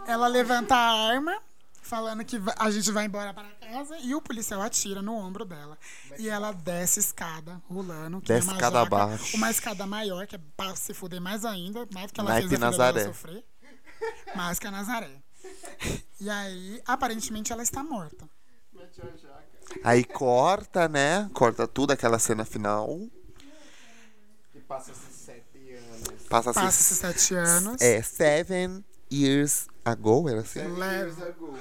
ela 0.06 0.28
levanta 0.28 0.76
a 0.76 1.10
arma, 1.10 1.42
falando 1.82 2.24
que 2.24 2.40
a 2.58 2.70
gente 2.70 2.92
vai 2.92 3.06
embora 3.06 3.34
para 3.34 3.48
casa, 3.72 3.98
e 4.00 4.14
o 4.14 4.22
policial 4.22 4.62
atira 4.62 5.02
no 5.02 5.14
ombro 5.14 5.46
dela. 5.46 5.78
E 6.18 6.30
ela 6.30 6.52
desce 6.52 7.00
escada, 7.00 7.62
rolando. 7.70 8.22
Que 8.22 8.28
Desce 8.28 8.48
é 8.48 8.52
uma 8.52 8.56
escada 8.58 8.80
jaca, 8.84 8.96
abaixo. 8.96 9.38
Uma 9.38 9.52
escada 9.52 9.88
maior, 9.88 10.28
que 10.28 10.36
é 10.36 10.40
pra 10.58 10.76
se 10.76 10.94
fuder 10.94 11.22
mais 11.22 11.46
ainda, 11.46 11.88
mais 11.94 12.08
do 12.08 12.14
que 12.14 12.20
ela 12.20 12.30
Naipe 12.30 12.50
fez 12.50 12.62
a 12.62 12.66
Nazaré. 12.66 13.00
dela 13.02 13.14
sofrer. 13.14 13.46
Mais 14.36 14.60
que 14.60 14.68
a 14.68 14.72
Nazaré. 14.72 15.22
E 16.20 16.30
aí, 16.30 16.82
aparentemente, 16.86 17.52
ela 17.52 17.64
está 17.64 17.84
morta. 17.84 18.30
Aí 19.84 20.04
corta, 20.04 20.88
né? 20.90 21.30
Corta 21.34 21.68
tudo, 21.68 21.92
aquela 21.92 22.20
cena 22.20 22.44
final. 22.46 23.00
E 24.54 24.60
passa 24.60 24.92
esses 24.92 25.16
sete 25.16 25.74
anos. 25.74 26.28
Passa-se. 26.30 26.60
Passa-se 26.60 26.96
sete 26.96 27.36
anos. 27.36 27.82
É, 27.82 28.02
seven 28.02 28.84
years 29.12 29.68
ago, 29.86 30.28
era 30.30 30.42
assim? 30.42 30.60
Seven 30.60 30.78
years 30.78 31.22
ago. 31.22 31.54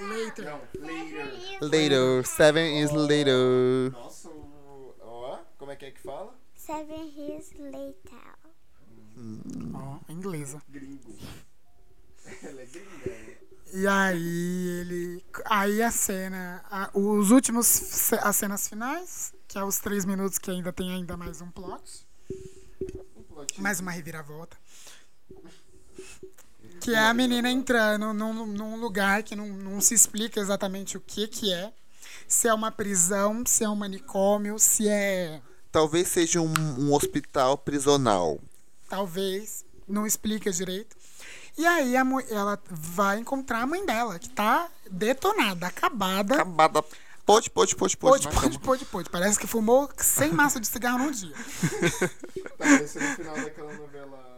Later. 0.00 0.44
Não, 0.44 0.60
later. 0.80 1.58
Later, 1.60 2.26
seven 2.26 2.76
years 2.76 2.92
later. 2.92 3.92
Nossa, 3.92 4.30
ó, 5.00 5.38
como 5.58 5.70
é 5.72 5.76
que 5.76 5.84
é 5.86 5.90
que 5.90 6.00
fala? 6.00 6.34
Seven 6.54 7.12
years 7.16 7.50
later. 7.58 8.34
Ó, 9.74 9.98
inglesa. 10.12 10.62
Gringo. 10.68 11.14
Ela 12.42 12.62
é 12.62 12.66
gringa. 12.66 13.40
E 13.72 13.86
aí 13.86 14.68
ele. 14.80 15.24
Aí 15.44 15.82
a 15.82 15.90
cena. 15.90 16.64
a- 16.70 16.90
os 16.94 17.30
últimos. 17.30 18.12
As 18.14 18.36
cenas 18.36 18.68
finais, 18.68 19.32
que 19.46 19.58
é 19.58 19.64
os 19.64 19.78
três 19.78 20.04
minutos 20.04 20.38
que 20.38 20.50
ainda 20.50 20.72
tem 20.72 20.92
ainda 20.92 21.16
mais 21.16 21.40
um 21.40 21.50
plot. 21.50 22.06
Um 23.16 23.22
plot. 23.22 23.60
Mais 23.60 23.78
uma 23.80 23.90
reviravolta. 23.90 24.56
Que 26.80 26.94
é 26.94 26.98
a 26.98 27.14
menina 27.14 27.50
entrando 27.50 28.12
num, 28.12 28.46
num 28.46 28.76
lugar 28.76 29.22
que 29.22 29.36
não, 29.36 29.46
não 29.48 29.80
se 29.80 29.94
explica 29.94 30.40
exatamente 30.40 30.96
o 30.96 31.00
que 31.00 31.28
que 31.28 31.52
é. 31.52 31.72
Se 32.26 32.48
é 32.48 32.54
uma 32.54 32.70
prisão, 32.70 33.44
se 33.46 33.64
é 33.64 33.68
um 33.68 33.76
manicômio, 33.76 34.58
se 34.58 34.88
é. 34.88 35.40
Talvez 35.70 36.08
seja 36.08 36.40
um, 36.40 36.52
um 36.78 36.92
hospital 36.94 37.58
prisional. 37.58 38.40
Talvez. 38.88 39.64
Não 39.86 40.06
explica 40.06 40.50
direito. 40.52 40.96
E 41.58 41.66
aí 41.66 41.96
a, 41.96 42.04
ela 42.30 42.58
vai 42.70 43.18
encontrar 43.18 43.62
a 43.62 43.66
mãe 43.66 43.84
dela, 43.84 44.18
que 44.18 44.28
tá 44.28 44.68
detonada, 44.90 45.66
acabada. 45.66 46.34
Acabada. 46.34 46.84
Pode, 47.26 47.50
pode, 47.50 47.76
pode, 47.76 47.96
pode. 47.96 48.24
Pode, 48.24 48.40
pode, 48.40 48.58
pode, 48.58 48.84
pode. 48.86 49.10
Parece 49.10 49.38
que 49.38 49.46
fumou 49.46 49.90
100 49.96 50.32
maços 50.32 50.60
de 50.60 50.66
cigarro 50.66 50.98
num 50.98 51.10
dia. 51.10 51.34
Tá 52.42 52.66
parecendo 52.66 53.04
o 53.06 53.16
final 53.16 53.34
daquela 53.36 53.72
novela 53.74 54.29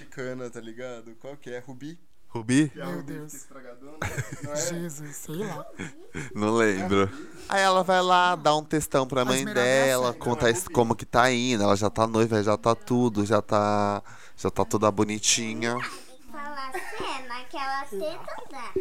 mexicana, 0.00 0.50
tá 0.50 0.60
ligado? 0.60 1.14
Qual 1.20 1.36
que 1.36 1.50
é? 1.50 1.58
Rubi? 1.58 1.98
Rubi? 2.28 2.68
Que 2.68 2.80
é 2.80 2.82
a 2.82 2.86
Meu 2.86 2.96
Rubi 2.96 3.12
Deus. 3.14 3.32
fica 3.32 3.44
estragadona? 3.44 3.96
Não 4.42 4.52
é? 4.52 4.56
Jesus, 4.56 5.16
sei 5.16 5.36
lá. 5.36 5.66
Não 6.34 6.54
lembro. 6.54 7.10
Aí 7.48 7.62
ela 7.62 7.82
vai 7.82 8.02
lá, 8.02 8.36
dá 8.36 8.54
um 8.54 8.64
textão 8.64 9.06
pra 9.06 9.24
mãe 9.24 9.38
Esmeralda 9.38 9.68
é 9.68 9.84
dela, 9.86 10.12
cega. 10.12 10.18
conta 10.24 10.50
isso- 10.50 10.70
como 10.70 10.94
que 10.94 11.06
tá 11.06 11.30
indo. 11.32 11.62
Ela 11.62 11.76
já 11.76 11.88
tá 11.88 12.06
noiva, 12.06 12.42
já 12.42 12.56
tá 12.56 12.74
tudo, 12.74 13.24
já 13.24 13.40
tá. 13.40 14.02
Já 14.36 14.50
tá 14.50 14.64
toda 14.66 14.90
bonitinha. 14.90 15.76
Tem 15.76 16.16
que 16.18 16.30
falar 16.30 16.68
a 16.68 16.72
cena 16.72 17.44
que 17.48 17.56
ela 17.56 17.84
tenta 17.84 18.44
andar. 18.46 18.72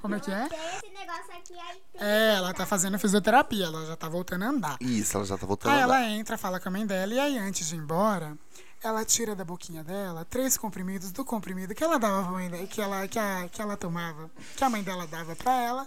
Como 0.00 0.14
é 0.14 0.20
que 0.20 0.30
é? 0.30 0.48
Tem 0.48 0.58
esse 0.58 0.88
negócio 0.98 1.32
aqui, 1.36 1.52
aí 1.58 1.82
tem. 1.92 2.00
É, 2.08 2.34
ela 2.36 2.54
tá 2.54 2.64
fazendo 2.64 2.98
fisioterapia, 2.98 3.66
ela 3.66 3.84
já 3.84 3.96
tá 3.96 4.08
voltando 4.08 4.44
a 4.44 4.48
andar. 4.48 4.76
Isso, 4.80 5.14
ela 5.14 5.26
já 5.26 5.36
tá 5.36 5.44
voltando. 5.44 5.72
Aí 5.72 5.80
a 5.82 5.84
andar. 5.84 5.96
ela 6.00 6.08
entra, 6.10 6.38
fala 6.38 6.58
com 6.58 6.70
a 6.70 6.72
mãe 6.72 6.86
dela, 6.86 7.12
e 7.12 7.20
aí 7.20 7.36
antes 7.36 7.68
de 7.68 7.74
ir 7.74 7.78
embora, 7.78 8.34
ela 8.82 9.04
tira 9.04 9.34
da 9.34 9.44
boquinha 9.44 9.84
dela 9.84 10.24
três 10.28 10.56
comprimidos 10.56 11.12
do 11.12 11.24
comprimido 11.24 11.74
que 11.74 11.84
ela 11.84 11.98
dava 11.98 12.22
pra 12.22 12.32
mãe 12.32 12.48
dela, 12.50 12.66
que 12.66 12.80
ela, 12.80 13.06
que, 13.08 13.18
a, 13.18 13.48
que 13.50 13.60
ela 13.60 13.76
tomava, 13.76 14.30
que 14.56 14.64
a 14.64 14.70
mãe 14.70 14.82
dela 14.82 15.06
dava 15.06 15.36
pra 15.36 15.52
ela. 15.54 15.86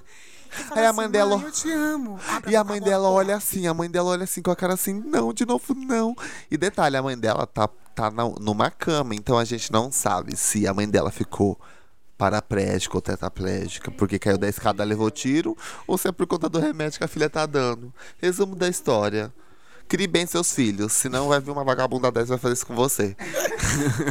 Aí 0.72 0.86
a 0.86 0.90
assim, 0.90 0.98
mãe 0.98 1.10
dela- 1.10 1.36
"Mãe, 1.38 1.46
eu 1.48 1.52
te 1.52 1.72
amo. 1.72 2.20
Abre 2.28 2.52
E 2.52 2.56
a 2.56 2.64
mãe 2.64 2.80
dela 2.80 3.10
olha 3.10 3.36
assim, 3.36 3.66
a 3.66 3.74
mãe 3.74 3.90
dela 3.90 4.12
olha 4.12 4.24
assim 4.26 4.42
com 4.42 4.52
a 4.52 4.56
cara 4.56 4.76
assim, 4.76 4.94
não, 5.06 5.34
de 5.34 5.46
novo 5.46 5.74
não. 5.74 6.16
E 6.52 6.56
detalhe, 6.58 6.96
a 6.96 7.02
mãe 7.02 7.18
dela 7.18 7.48
tá, 7.48 7.68
tá 7.96 8.12
na- 8.12 8.30
numa 8.40 8.70
cama, 8.70 9.16
então 9.16 9.38
a 9.40 9.44
gente 9.46 9.72
não 9.72 9.92
sabe 9.92 10.36
se 10.36 10.68
a 10.68 10.74
mãe 10.74 10.88
dela 10.88 11.10
ficou 11.10 11.60
paraplégica 12.16 12.96
ou 12.96 13.02
tetraplégica, 13.02 13.90
porque 13.90 14.20
caiu 14.20 14.38
da 14.38 14.48
escada, 14.48 14.84
levou 14.84 15.10
tiro, 15.10 15.58
ou 15.88 15.98
se 15.98 16.08
é 16.08 16.12
por 16.12 16.28
conta 16.28 16.48
do 16.48 16.60
remédio 16.60 17.00
que 17.00 17.04
a 17.04 17.08
filha 17.08 17.28
tá 17.30 17.46
dando. 17.48 17.92
Resumo 18.22 18.56
da 18.56 18.70
história. 18.70 19.34
Crie 19.94 20.08
bem 20.08 20.26
seus 20.26 20.52
filhos, 20.52 20.92
senão 20.92 21.28
vai 21.28 21.40
vir 21.40 21.52
uma 21.52 21.64
vagabunda 21.64 22.12
dessa 22.12 22.26
e 22.26 22.30
vai 22.30 22.40
fazer 22.40 22.54
isso 22.56 22.66
com 22.66 22.74
você. 22.74 23.16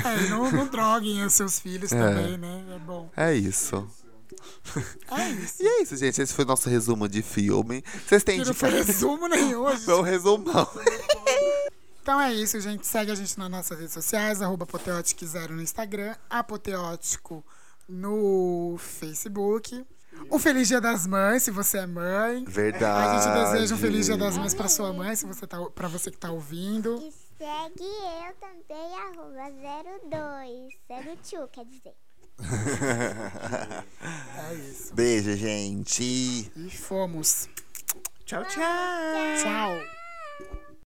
É, 0.05 0.29
não, 0.29 0.51
não 0.51 0.67
droguem 0.67 1.25
os 1.25 1.33
seus 1.35 1.59
filhos 1.59 1.91
também, 1.91 2.37
né? 2.37 2.65
É 2.75 2.79
bom. 2.79 3.11
É 3.17 3.35
isso. 3.35 3.89
É 5.11 5.29
isso. 5.31 5.63
E 5.63 5.67
é 5.67 5.83
isso, 5.83 5.97
gente. 5.97 6.21
Esse 6.21 6.33
foi 6.33 6.45
o 6.45 6.49
nosso 6.49 6.69
resumo 6.69 7.09
de 7.09 7.23
filme. 7.23 7.83
Vocês 8.07 8.23
têm 8.23 8.45
não 8.45 8.55
foi 8.55 8.71
resumo 8.71 9.27
nenhum 9.29 9.61
hoje. 9.63 9.83
Foi 9.85 9.95
um 9.95 10.03
resumão. 10.03 10.69
Então 12.01 12.21
é 12.21 12.33
isso, 12.33 12.61
gente. 12.61 12.87
Segue 12.87 13.11
a 13.11 13.15
gente 13.15 13.37
nas 13.39 13.51
nossas 13.51 13.79
redes 13.79 13.93
sociais, 13.93 14.41
arroba 14.41 14.67
Apoteótico0 14.67 15.51
no 15.51 15.63
Instagram, 15.63 16.15
Apoteótico 16.31 17.45
no 17.89 18.77
Facebook. 18.79 19.85
Um 20.31 20.39
Feliz 20.39 20.69
Dia 20.69 20.81
das 20.81 21.07
Mães, 21.07 21.43
se 21.43 21.51
você 21.51 21.79
é 21.79 21.87
mãe. 21.87 22.45
Verdade. 22.45 22.85
A 22.85 23.21
gente 23.21 23.53
deseja 23.53 23.75
um 23.75 23.79
Feliz 23.79 24.07
Dia 24.07 24.17
das 24.17 24.37
Mães 24.39 24.55
pra 24.55 24.69
sua 24.69 24.93
mãe, 24.93 25.15
se 25.17 25.27
você 25.27 25.47
tá, 25.47 25.59
pra 25.71 25.89
você 25.89 26.11
que 26.11 26.19
tá 26.19 26.31
ouvindo. 26.31 26.97
E 27.01 27.13
segue 27.39 27.85
eu 27.85 28.35
também, 28.41 28.95
arroba 28.95 29.51
02. 30.09 30.73
02, 30.89 31.51
quer 31.51 31.65
dizer. 31.65 31.95
É 34.51 34.55
isso. 34.55 34.95
Beijo, 34.95 35.37
gente. 35.37 36.51
E 36.57 36.71
fomos. 36.71 37.49
Tchau, 38.25 38.45
tchau. 38.45 38.63
Tchau. 39.43 40.02